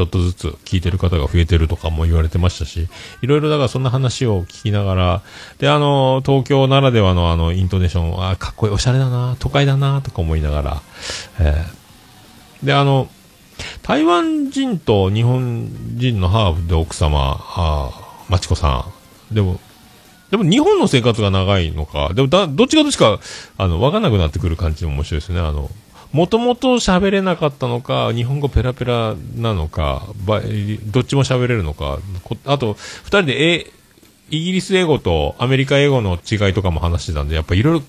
[0.00, 2.88] ちょっとずつ聞いてる方が増えてるとかも言われてましたし、
[3.20, 5.22] いろいろだからそんな話を聞きながら、
[5.58, 10.82] で、あの、東京ならではのあの、イントネーション、あ、かっこいい、おしゃれだな、都会だな、とか思いながら、
[11.38, 11.80] えー
[12.66, 13.08] で、あの、
[13.82, 17.90] 台湾人と日本人のハーフで奥様、あ
[18.28, 18.86] まちこさ
[19.30, 19.60] ん、でも、
[20.30, 23.18] でも日本の生活が長いのか、でもだ、どっちがどっちか、
[23.58, 25.40] あの、わかんなくなってくる感じも面白いですね。
[25.40, 25.70] あの、
[26.12, 30.06] もともと喋れなかったのか、日本語ペラペラなのか、
[30.86, 31.98] どっちも喋れるのか、
[32.46, 33.72] あと、二人で、え、
[34.30, 37.82] イギリス英語とアメリカ英語の違いとかも話してたんで、やっぱいろいろ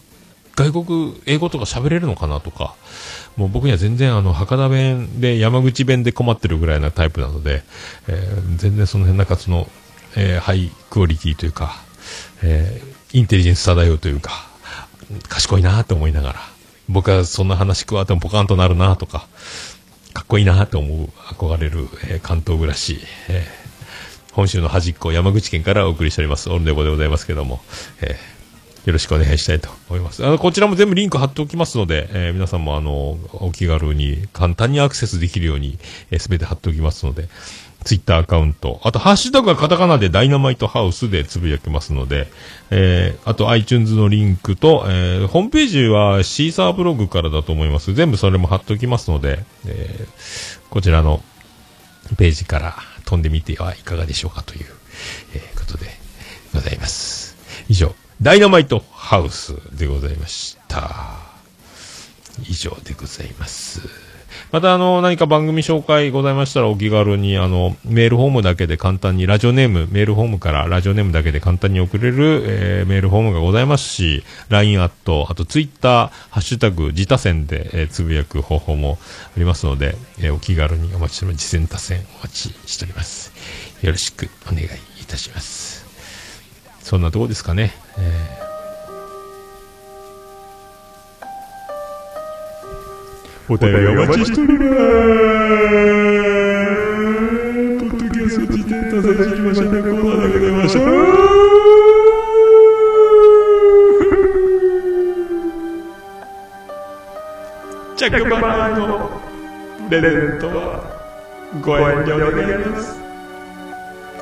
[0.55, 2.75] 外国英語とか喋れるのかなとか、
[3.37, 7.63] もう僕には全然あの、博多弁で山口弁で困ってるぐらいなタイプなので、
[8.07, 9.69] えー全然その辺なんかその、
[10.15, 11.81] えーハイクオリティというか、
[12.43, 14.47] えーインテリジェンス漂うというか、
[15.27, 16.39] 賢いなと思いながら、
[16.91, 19.27] 僕はそんな話加わってもポカンとなるなとか、
[20.13, 23.61] かっこいいなと思う、憧れる、えー関東暮らし、えー
[24.33, 27.61] 本州の端っこ、山口県からお送りしております、オルネボでございますけども、
[28.01, 28.40] えー
[28.85, 30.25] よろしくお願いしたいと思います。
[30.25, 35.77] あの、こちらも全部リンク貼っておきますので、えー皆さんもあの、お気軽に、簡単にアクセスできるように、
[36.09, 37.29] えすべて貼っておきますので、
[37.83, 42.27] ツイッターアカウント、あと、ハッシュタグはカタカナでダイナマイトハウスでつぶやけますので、
[42.71, 47.93] えーあと iTunes のリンクと、えーホームページはシーサーブログからだと思います。
[47.93, 51.21] 全部それも貼っておきますので、えーこちらの
[52.17, 52.75] ページから
[53.05, 54.65] 飛んでみてはいかがでしょうかという、
[55.35, 55.87] えーことで
[56.53, 57.35] ございます。
[57.69, 61.17] 以上、ダイナマイトハウスでございました。
[62.47, 63.81] 以上でございます。
[64.51, 78.99] また、あの、何か番組紹介ございましたら、お気軽に、あの、メールフォームだけで簡単に、ラジオネーム、メールフォームからラジオネームだけで簡単に送れる、えーメールフォームがございますし、LINE アット、あとツイッター、ハッシュタグ、自他戦で、えーつぶやく方法も
[79.35, 81.57] ありますので、えーお気軽にお待ちしております。
[81.57, 83.33] 自戦他戦お待ちしております。
[83.81, 84.65] よろしくお願い
[85.01, 85.87] いたします。
[86.83, 87.73] そんなとこですかね。
[88.01, 88.41] えー
[93.49, 94.69] お便りお待ちしております。
[97.79, 99.69] ポッドキャスト自転車させてきましたね。
[99.81, 100.79] コーナーでございました。
[107.97, 108.81] 着払いの
[109.89, 110.57] プレゼントは
[111.61, 112.83] ご遠慮願います。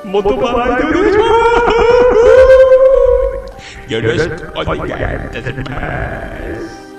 [0.05, 2.58] 元払いでお願いします。
[3.89, 6.89] よろしくお願いいたします。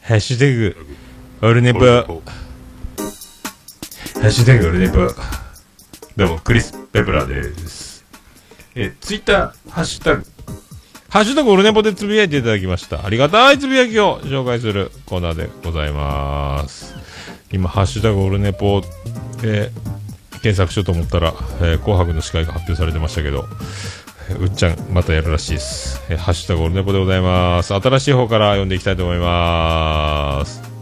[0.00, 0.76] ハッシュタグ、
[1.42, 1.80] オルネポ。
[1.80, 2.04] ハ
[4.20, 5.43] ッシュタグ、オルネポ。
[6.16, 8.04] どうも、クリス・ペプラです。
[8.76, 10.24] え、ツイッター、ハッシュタグ、
[11.08, 13.04] ハッシュタグ、オルネポでつぶやいていただきました。
[13.04, 16.94] ありがたいつぶやきを紹介するコーナーでございます。
[17.52, 18.82] 今、ハッシュタグ、オルネポ、
[19.42, 19.94] えー
[20.44, 23.46] 検索しようと思ったら、えー紅白の司会が発表されてましたけど、
[24.38, 26.00] うっちゃん、またやるらしいです。
[26.10, 27.74] えーハッシュタグオルネポでございます。
[27.74, 30.73] 新しい方から読んでいきたいと思います。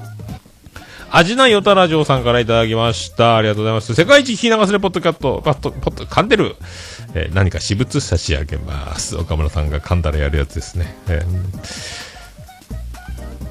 [1.15, 3.37] 味ないよたラジオさんからいただきました。
[3.37, 3.95] ありがとうございます。
[3.95, 6.57] 世界一聞き流せるポッドキャット、パッド、ポッド、噛んでる。
[7.15, 9.19] えー何か私物差し上げます。
[9.19, 10.97] 岡村さんが噛んだらやるやつですね。
[11.09, 12.13] えー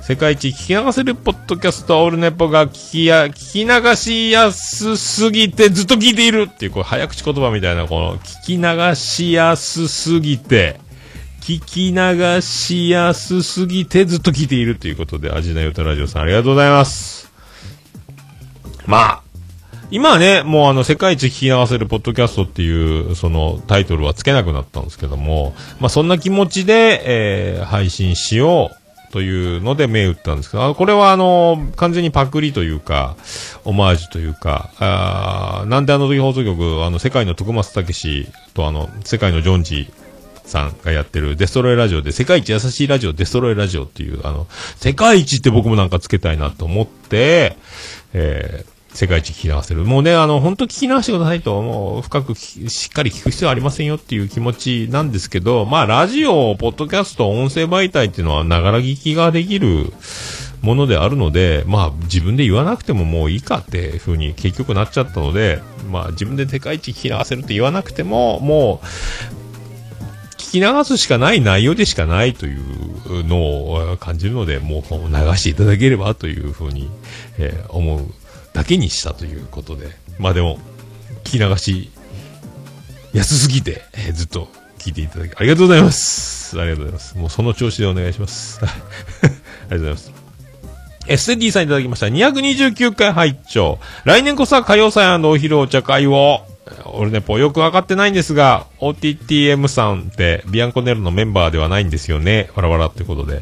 [0.01, 10.79] 世界一聞き流せるポッドキャストオールネポが聞きや、聞き流しやすすぎてずっと聞いているっていう、こう早口言葉みたいな、この聞き流しやすすぎて、
[11.41, 17.30] 聞き流しやすすぎてずっと聞いているということで、味なよたラジオさんありがとうございます。
[18.85, 19.23] まあ、
[19.91, 28.71] 今はね、もうあの、世界一聞き流せるポッドキャストっていう、そのタイトルはつけなくなったんですけども、まあそんな気持ちで、えー配信しよ
[29.09, 33.17] うというので目打ったんですけど、あこれはあの、完全にパクリというか、
[33.65, 40.01] オマージュというか、あーなんであの時放送局、あの、世界の徳松武史とあの、世界のジョンジー
[40.47, 47.57] さんがやってるデストロイラジオで、世界一優しいラジオ、デストロイラジオっていう、あの、世界一って僕もなんかつけたいなと思って、
[48.13, 49.85] えー世界一聞き流せる。
[49.85, 59.93] もうね、あの、本当聞き流してくださいと、もう深くしっかり聞く必要はありませんよっていう気持ちなんですけど、まあ、ラジオ、ポッドキャスト、音声媒体っていうのは、ながら聞きができる
[60.61, 68.81] ものであるので、まあ、自分で言わなくてももういいかっていうふうに結局なっちゃったので、まあ、自分で世界一聞き流せるって言わなくても、も
[69.37, 69.40] う、
[70.51, 74.87] 聞き流すしかない内容でしかないというのを感じるので、もう流
[75.37, 76.91] していただければというふうに、
[77.39, 78.05] えー思う
[78.51, 79.87] だけにしたということで、
[80.19, 80.59] まあでも、
[81.23, 81.89] 聞き流し、
[83.13, 86.59] 安すぎて、えーずっと聞いていただき、ありがとうございます。
[86.59, 87.17] ありがとうございます。
[87.17, 88.59] もうその調子でお願いします。
[88.61, 90.11] ありがとうございます。
[91.07, 92.07] SD さんいただきました。
[92.07, 96.45] 229回拝聴来年こそは歌謡祭お昼お茶会を、
[96.85, 102.49] 俺ね、ぽよくわかってないんですが、OTTM さんって、ビアンコネロのメンバーではないんですよね。
[102.55, 103.41] わらわらってことで。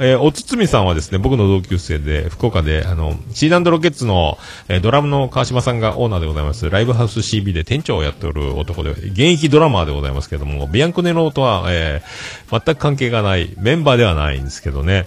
[0.00, 6.68] えーおつつみさんはですね、僕の同級生で、福岡で、あの、シーダンドロケッツの、えードラムの川島さんがオーナーでございます。
[6.70, 15.06] ライブハウス CB で店長をやっておる男で、現役ドラマーでございますけども、ビアンコネロとは、えー全く関係がない、メンバーではないんですけどね。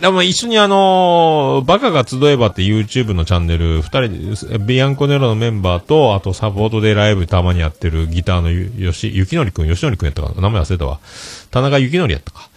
[0.00, 10.42] でも一緒にあのバカが集えばって YouTube のチャンネル、二人、ビアンコネロのメンバーと、あとサポートでライブたまにやってるギターの、よし、ゆきのりくん、よしのりくんやったかな？
[10.42, 11.00] 名前忘れたわ。
[11.50, 12.50] 田中ゆきのりやったか。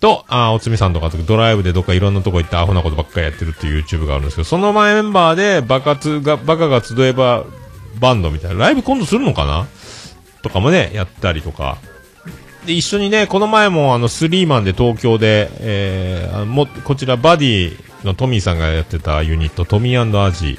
[0.00, 7.46] と、あーおつみさんとかドライブでどっかいろんなとこ行ってアホなことばっかりやってるっていう YouTube があるんですけど、その前メンバーでバカつが、バカが集えば
[7.98, 9.66] バンドみたいな、ライブ今度するのかな？
[10.42, 11.78] とかもね、やったりとか。
[12.66, 20.58] で、一緒にね、この前もあの、スリーマンで東京で、えー、も、こちらバディのトミーさんがやってたユニット、トミーアジ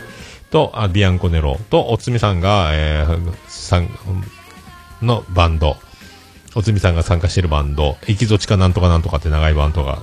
[0.50, 3.90] と、あビアンコネロと、おつみさんが、えー、さん、
[5.02, 5.78] のバンド、
[6.56, 10.02] おつみさんが参加してるバンド、エキゾチカなんとかなんとかって長いバンドが、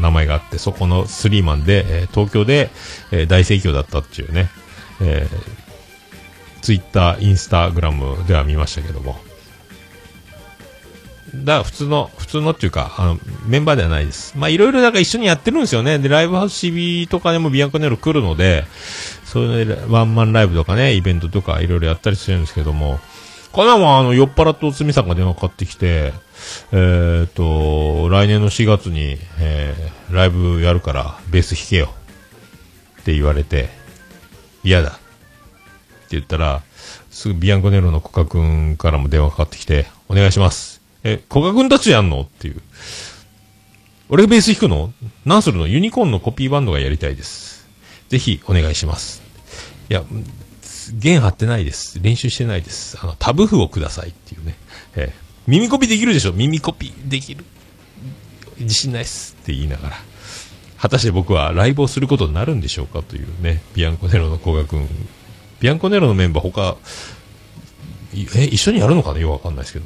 [0.00, 2.70] 名前があって、そこのスリーマンで、えー東京で、
[3.12, 4.48] えー大盛況だったっていうね、
[5.00, 5.64] えー
[6.62, 9.23] ツイッター、インスタグラムでは見ましたけども。
[11.44, 14.36] だ普通の、普通のっていうか、あの、メンバーではないです。
[14.36, 15.98] まあいろいろなんか一緒にやってるんですよね。
[15.98, 18.64] で、ライブハウス CB とかでもビアンコネロ来るので、
[19.24, 23.00] そういうのでワンマンライブとかね、イベントとかいろいろやったりするんですけども、
[23.52, 26.12] この前もあの、酔っ払っておつみさんが電話かかってきて、
[26.72, 31.94] えーっと、来年の4月に、えー、ライブやるから、ベース弾けよ。
[33.00, 33.68] って言われて、
[34.64, 34.90] 嫌だ。
[34.90, 35.00] って
[36.10, 36.62] 言ったら、
[37.10, 40.73] すぐビアンコネロのコカ君からも電話かかってきて、お願いします。
[41.04, 42.22] え、コカ君たちやんの？
[42.22, 42.62] っていう。
[44.08, 44.92] 俺がベース弾くの？
[45.24, 45.66] 何するの？
[45.66, 47.68] ユニコーンのコピーバンドがやりたいです。
[48.08, 49.22] ぜひお願いします。
[49.90, 50.02] いや、
[50.94, 52.00] 弦張ってないです。
[52.02, 52.98] 練習してないです。
[53.00, 54.56] あの、タブ譜をくださいっていうね。
[54.96, 56.32] えー耳コピできるでしょ？
[56.32, 57.44] 耳コピできる。
[58.60, 59.96] 自信ないっすって言いながら。
[60.78, 64.88] 果たして僕はライブをすることになるんでしょうかというね、ビアンコネロの古賀君。
[65.60, 66.78] ビアンコネロのメンバー他、
[68.14, 69.84] え、一緒にやるのかなよくわかんないですけど。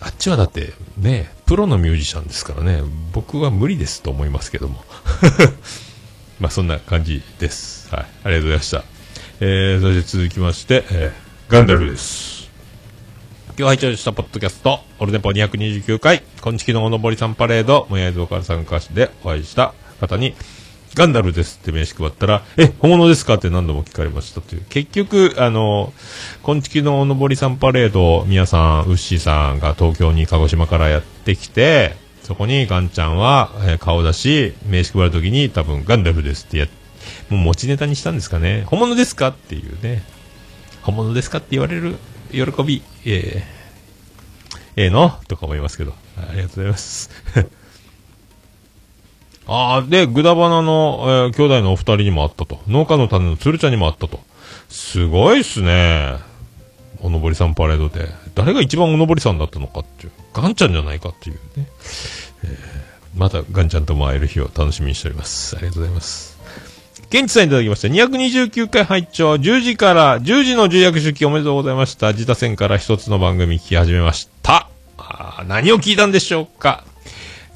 [0.00, 2.82] あっちはだって、ね、プロのミュージシャンですからね、
[3.12, 4.84] 僕は無理ですと思いますけども。
[6.38, 7.88] まあそんな感じです。
[7.94, 8.06] はい。
[8.24, 8.84] ありがとうございました。
[9.40, 12.50] えー、そして続きまして、えー、ガンダルです。
[13.58, 20.34] 今日配聴したポッドキャスト、オルネポ229回、今月のおのぼりさんパレード、もやいぞうから参加してお会いした方に、
[20.96, 24.62] ガンダルですって名刺配ったら、え、本物ですかって何度も聞かれましたという。
[24.70, 25.92] 結局、あの、
[26.42, 36.66] 今月のおのぼりさんパレード、みやさん、ウッシーさんが東京に鹿児島からやってきて、そこにガンちゃんは、えー顔出し、名刺配るときに多分ガンダルですってや、
[37.28, 38.64] もう持ちネタにしたんですかね。
[38.66, 40.02] 本物ですかっていうね。
[40.80, 41.96] 本物ですかって言われる
[42.32, 43.56] 喜び、えー、
[44.76, 45.92] ええのとか思いますけど。
[46.16, 47.10] ありがとうございます。
[49.48, 52.60] ああ、で、グダバナの、えー兄弟のお二人にもあったと。
[52.66, 54.20] 農家の種の鶴ちゃんにもあったと。
[54.68, 56.16] すごいっすね。
[57.00, 58.08] おのぼりさんパレードで。
[58.34, 60.12] 誰が一番おのぼりさんだったのかっていう。
[60.32, 61.66] ガンちゃんじゃないかっていうね。
[62.44, 62.86] えー
[63.16, 65.56] またガンちゃんとも会える日を楽しみにしております。
[65.56, 66.36] ありがとうございます。
[67.08, 67.88] ケンチさんいただきました。
[67.88, 72.12] 229回拝聴10時から10時の重役出勤おめでとうございました。
[72.12, 74.68] 自他戦から一つの番組聞き始めました。
[74.98, 76.84] あ何を聞いたんでしょうか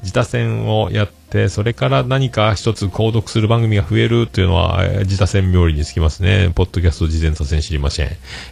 [0.01, 6.51] 自他戦をやって、それから何か一つ購読する番組が増えるというのは、自他戦冥利につきますね。
[6.55, 8.09] ポッドキャスト事前左遷知りません。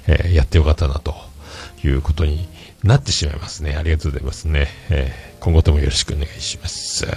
[0.07, 1.15] えーやってよかったな、と
[1.83, 2.47] いうことに
[2.83, 3.75] なってしまいますね。
[3.75, 4.67] ありがとうございますね。
[4.89, 7.07] えー今後ともよろしくお願いします。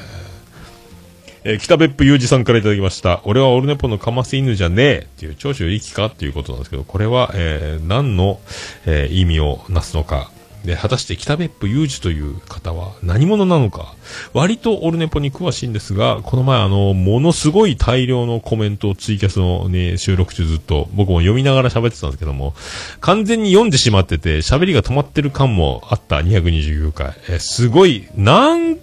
[1.44, 3.20] えー北別府裕二さんからいただきました。
[3.24, 6.06] 俺はオルネポのカマス犬じゃねえっていう長州力か？
[6.06, 8.40] っていうことなんですけど、これは、えー何の、
[8.86, 10.31] えー意味をなすのか。
[10.64, 13.94] で、果たして北別府裕二という方は何者なのか。
[14.32, 22.54] 割とオルネポに詳しいんですが、この前あの、ものすごい大量のコメントをツイキャスのね、収録中ずっと僕も読みながら喋ってたんですけども、
[23.00, 27.14] 完全に読んでしまってて、喋りが止まってる感もあった229回。
[27.28, 28.78] えすごい、何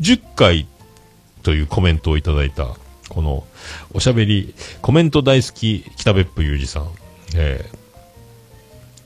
[0.00, 0.66] 十回
[1.42, 2.76] というコメントをいただいた、
[3.08, 3.44] この、
[3.94, 6.90] おしゃべり、コメント大好き、北別府裕二さん。
[7.34, 7.64] え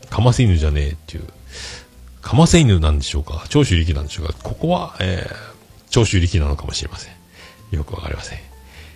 [0.02, 1.24] ー、かませ犬じゃねえっていう、
[2.22, 3.44] かませ犬なんでしょうか？
[3.48, 4.34] 長州力なんでしょうか？
[4.42, 5.34] ここは、えー、
[5.90, 7.12] 長州力なのかもしれません。
[7.72, 8.38] よくわかりません。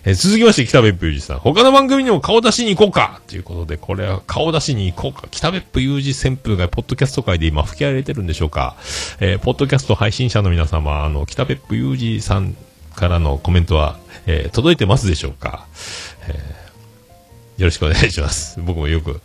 [0.05, 1.39] えー続きまして、北別府裕二さん。
[1.41, 5.27] 他の番組にも顔出しに行こうかということで、これは顔出しに行こうか。
[5.31, 8.77] 北別府裕二旋風がポッドキャスト界で今吹き荒れてるんでしょうか？
[9.19, 12.57] えーポッドキャスト配信者の皆様、あの、北別府裕二さん
[12.95, 15.67] からのコメントは、えー届いてますでしょうか？
[16.29, 16.67] えー
[17.61, 18.61] よろしくお願いします。
[18.61, 19.21] 僕もよく、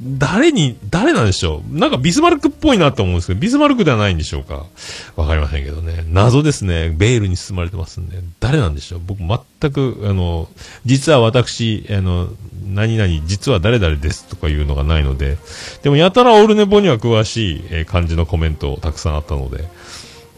[0.00, 1.76] 誰に、誰なんでしょう？
[1.76, 4.66] なんかビスマルクっぽいなと思うんですけど、ビスマルクではないんでしょうか？
[5.16, 6.04] わかりませんけどね。
[6.08, 6.90] 謎ですね。
[6.90, 8.18] ベールに包まれてますんで。
[8.38, 9.00] 誰なんでしょう？
[9.04, 10.48] 僕全く、あの、
[10.84, 12.28] 実は私、あの、
[12.64, 15.36] 何々、実は誰々ですとかいうのがないので、
[15.82, 19.64] でもやたらオルネボには詳しい、え感じのコメントたくさんあったので、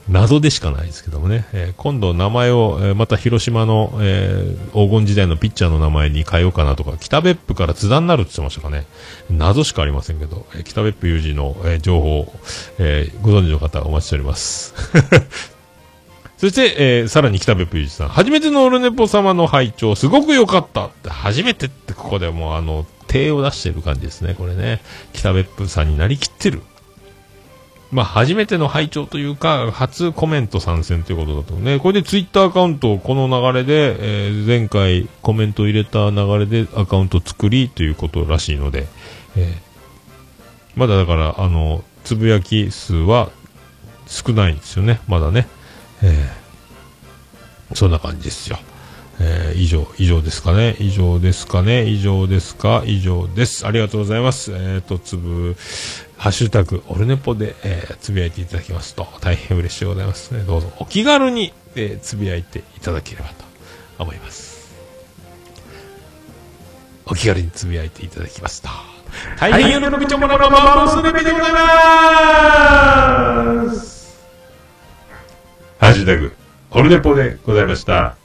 [0.08, 8.86] 謎でしかないですけどもね、えー今度名前を、えーまた広島の、えー黄金時代のピッチャーの名前に変えようかなとか、北別府から津田になるって言ってましたかね。
[9.30, 12.32] 謎しかありませんけど、えー北別府有事の、えー情報、
[12.78, 14.74] えーご存知の方お待ちしております。
[16.38, 18.08] そして、えーさらに北別府有事さん。
[18.08, 21.10] 初めてのオルネポ様の拝聴すごく良かったって。
[21.10, 24.34] 初めてってここでもうあの、手を出してる感じですね。
[24.38, 24.80] これね。
[25.12, 26.62] 北別府さんになりきってる。
[27.92, 31.80] まあ、初めての拝聴というか、初コメント参戦ということだとね。
[31.80, 38.86] これでツイッターアカウントをこの流れで、えー前回コメントを入れた流れでアカウント作りということらしいので、
[39.36, 43.28] えーまだだから、あの、つぶやき数は
[44.06, 45.00] 少ないんですよね。
[45.08, 45.48] まだね。
[46.02, 46.40] えー
[47.74, 48.58] そんな感じですよ。
[49.20, 50.76] えー以上、以上ですかね。
[50.78, 51.86] 以上ですかね。
[51.86, 52.82] 以上ですか。
[52.86, 53.66] 以上です。
[53.66, 54.52] ありがとうございます。
[54.54, 55.56] えっ、と、つぶ、
[56.20, 60.42] ハッシュタグ、オルネポで、えーつぶやいていただきますと、大変嬉しいございますね。
[60.42, 63.34] どうぞ、お気軽に、えーつぶやいていただければと
[63.98, 64.70] 思います。
[67.06, 68.68] お気軽につぶやいていただきますと。
[69.38, 71.58] 大変喜びちょもらまままするべでございま
[73.72, 74.20] す。
[75.78, 76.34] ハッシュタグ、
[76.70, 78.19] オルネポでございました。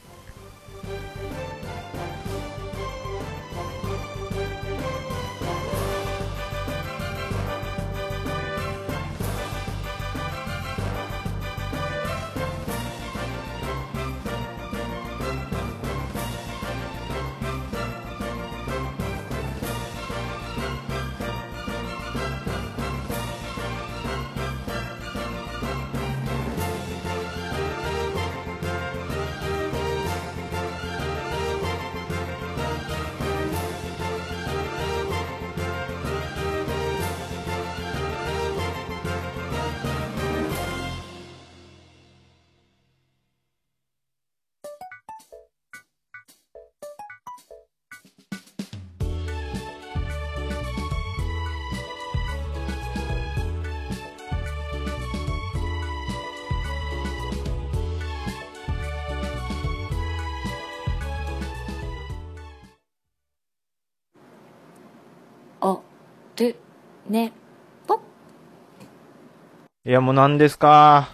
[69.86, 71.10] いや、もう何ですか？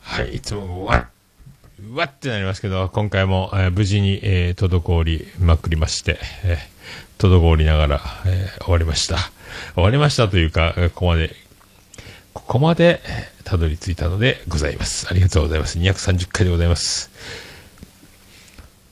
[0.00, 1.06] はい、いつも、わっ、
[1.94, 9.16] わってなりますけど、今回も、えー無事に、えー滞りまくりまして、えー滞りながら、えー終わりました。
[9.74, 11.34] 終わりましたというか、ここまで、
[12.32, 13.00] ここまで、
[13.44, 15.08] たどり着いたのでございます。
[15.10, 15.78] ありがとうございます。
[15.78, 17.10] 230回でございます。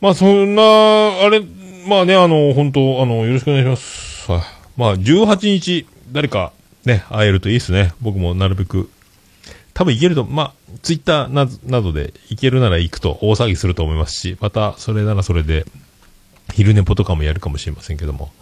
[0.01, 1.41] まあ、そんな、あれ、
[1.87, 4.33] まあね、あの、本当あの、よろしくお願いします。
[4.33, 4.43] は
[4.77, 6.53] まあ、18日、誰か、
[6.89, 7.93] ね、会えるといいですね。
[8.01, 8.91] 僕もなるべく
[9.79, 10.53] 多分行けると、まあ、
[10.83, 15.67] ツイッターななどで行けるなら行くと大騒ぎすると思いますし、またそれならそれで、
[16.53, 18.33] 昼寝ぽとかもやるかもしれませんけども、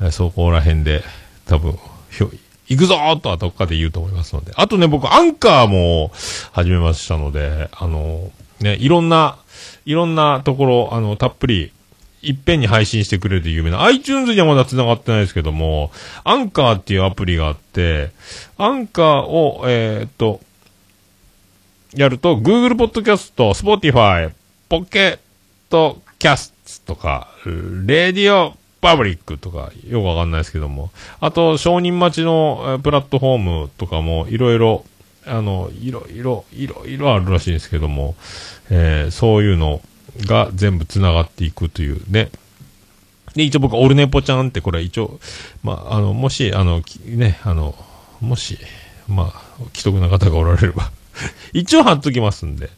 [0.00, 1.02] えーそこら辺で
[1.46, 1.76] 多分、
[2.12, 2.30] ひょ
[2.68, 4.52] 行くぞーとはどっかで言うと思いますので。
[4.54, 6.12] あとね、僕、アンカーも
[6.52, 9.36] 始めましたので、あの、ね、いろんな、
[9.86, 11.72] いろんなところ、あの、たっぷり、
[12.24, 13.82] いっぺんに配信してくれる有名な。
[13.84, 15.90] iTunes にはまだ繋がってないですけども、
[16.24, 18.10] アンカーっていうアプリがあって、
[18.58, 20.40] アンカーを、えーっと、
[21.94, 24.32] やると、Google Podcast、Spotify、
[24.68, 25.18] ポケッ
[25.70, 26.52] トキャス
[26.86, 28.52] トとか、Radio
[28.82, 30.90] Public とか、よくわかんないですけども、
[31.20, 34.84] あと、承認待ちのプラットフォームとかも、いろいろ、
[35.26, 38.14] あの、いろいろ、いろいろあるらしいんですけども、
[38.70, 39.80] えーそういうの
[40.20, 42.30] が全部繋がっていくというね、
[43.34, 45.18] で、一応僕、オルネポちゃんって、これ一応、
[45.62, 47.74] まあ、あの、もし、あの、ね、あの、
[48.20, 48.58] もし、
[49.08, 49.42] まあ、
[49.74, 50.90] 既得な方がおられれば、
[51.52, 52.70] 一応貼っときますんで。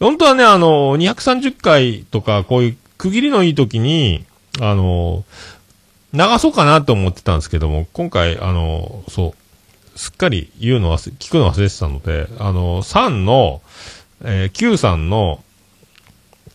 [0.00, 4.24] 本当はね、あの、230回とか、こういう区切りのいい時に、
[4.60, 5.24] あの、
[6.12, 9.34] 流そうかなと思ってたんですけども、今回、あの、そ
[9.94, 13.62] う、すっかり言うの忘れ、聞くの忘れてたので、あの、3の、
[14.24, 15.42] えー Q さんの、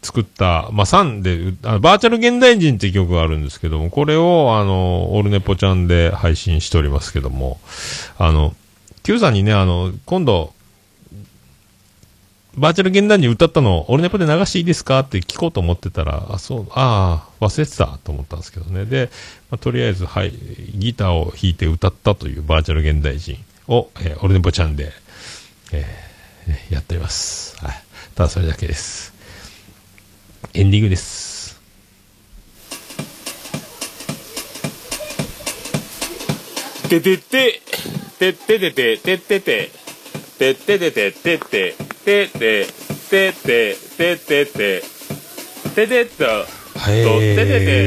[0.08, 7.60] 作った、まあ、3で、あのバーチャル現代人っていう曲があるんですけども、これを、あの、オルネポちゃんで配信しておりますけども、
[8.18, 8.56] あの、
[9.04, 10.54] Q さんにね、あの、今度、
[12.56, 18.86] バーチャル現代人歌ったの、オルネポで流していいですかって聞こうと思ってたら、あ、そう、ああ、忘れてたと思ったんですけどね。
[18.86, 19.10] で、
[19.52, 20.32] まあ、とりあえず、はい、
[20.76, 24.94] ギターを弾いて歌ったというバーチャル現代人を、えーオルネポちゃんで、
[25.74, 26.08] えー
[26.70, 27.58] やっております。
[27.58, 27.84] はい。
[28.16, 29.17] ただそれだけです。
[30.58, 31.62] エンディングです。
[36.90, 37.62] ててて、
[38.18, 39.72] ててててて、てててて、
[40.40, 42.66] ててててて、ててて、ててて、
[43.06, 44.84] ててて、てててて、
[45.76, 47.04] ててっと、はい、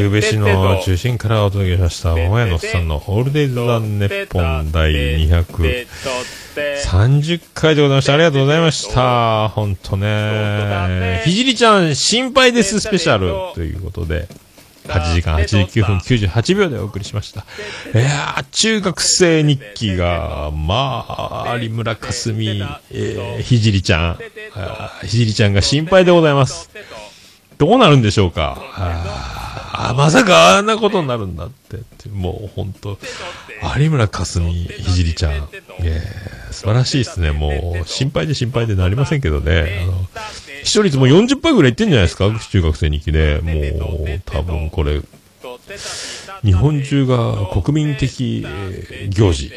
[0.05, 8.15] 宇部市の中心からお届けしました、桃屋のおっさんのオールデイズ・ザ・ネッポン第230回でございました。
[8.15, 9.49] ありがとうございました。
[9.51, 11.23] ほんとね。
[11.25, 14.27] ひじりちゃん、心配ですスペシャルということで、
[14.89, 17.45] 8時間89分98秒でお送りしました。
[17.95, 22.39] いやー、中学生日記が、まあ、有村架純、
[22.91, 24.19] えー、ひじりちゃん、
[25.03, 26.69] ひじりちゃんが心配でございます。
[27.61, 28.57] どうなるんでしょうか？
[29.73, 32.09] あーまさかあんなことになるんだって。
[32.09, 32.99] もう本当
[33.79, 35.49] 有村架純、ひじりちゃん。
[35.81, 37.31] えー素晴らしいですね。
[37.31, 39.83] もう、心配で心配でなりませんけどね。
[39.85, 42.29] あの、7起床率もう40%ぐらいいってんじゃないですか？
[42.51, 43.41] 中学生2期で。
[43.41, 45.01] もう、多分これ、
[46.43, 49.53] 日本中が国民的、えー行事、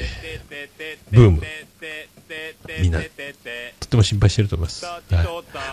[1.12, 1.42] ブーム、
[2.82, 3.10] みんな、とっ
[3.90, 4.86] ても心配してると思います。
[4.86, 5.02] はい、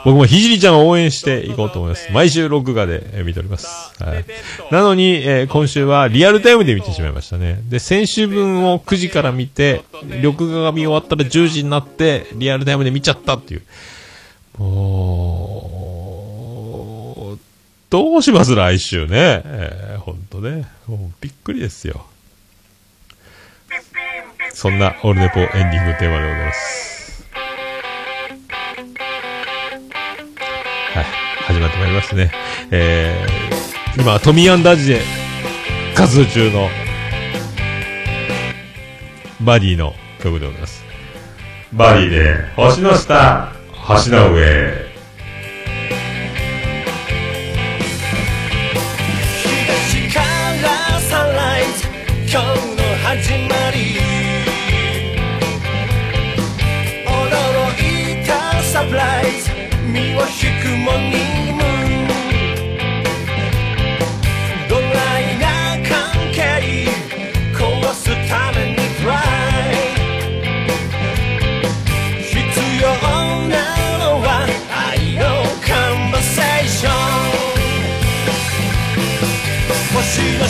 [0.05, 2.11] 僕もひじりちゃんを応援していこうと思います。
[2.13, 3.93] 毎週録画で、見ております。
[4.03, 4.25] はい、
[4.71, 7.61] なのに、えー今週はリアルタイムで見てしまいましたね。
[7.69, 9.83] で、先週分を9時から見て、
[10.23, 13.63] 録画が見終わったら10時になって、リアルタイムで見ちゃったっていう。
[14.59, 15.77] も
[17.37, 17.39] う、
[17.89, 19.43] どうします来週ね。
[19.45, 20.69] えー、ほんとね。
[20.87, 22.07] もうびっくりですよ。
[24.53, 27.25] そんなオールネポエンディングテーマでございます。
[30.95, 31.05] はい。
[31.45, 32.31] 始まってまいりますね。
[32.71, 35.01] えー、今、トミーアンダージで
[35.95, 36.69] 活動中の
[39.41, 40.85] バディの曲でございます。
[41.73, 44.91] バディで星の下、星の上。
[49.89, 52.60] 東からサンライズ
[60.31, 61.61] 身を引くモーニングム
[64.69, 64.87] ドラ
[65.21, 65.45] イな
[65.89, 65.91] 関
[66.33, 66.39] 係
[67.53, 67.59] 壊
[67.93, 69.75] すためにトライ。
[72.23, 72.37] 必
[72.81, 72.85] 要
[73.49, 73.55] な
[73.99, 74.29] のは
[74.71, 75.23] 愛の
[75.67, 76.93] カンバセーション
[79.93, 79.99] 星
[80.39, 80.45] の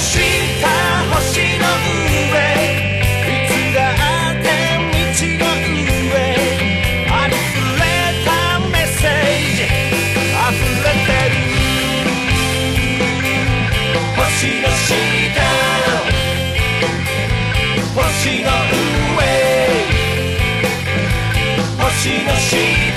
[22.00, 22.89] しのし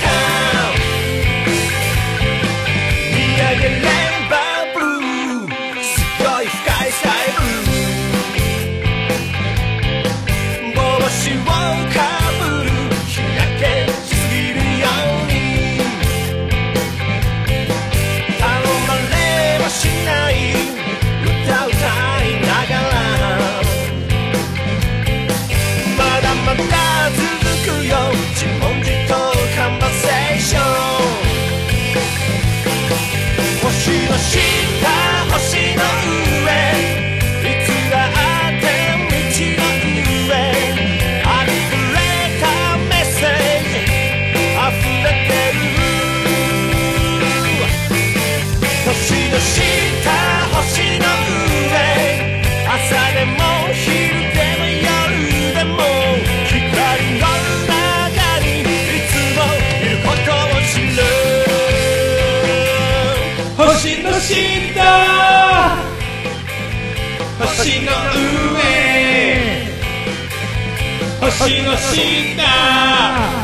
[71.62, 73.43] の下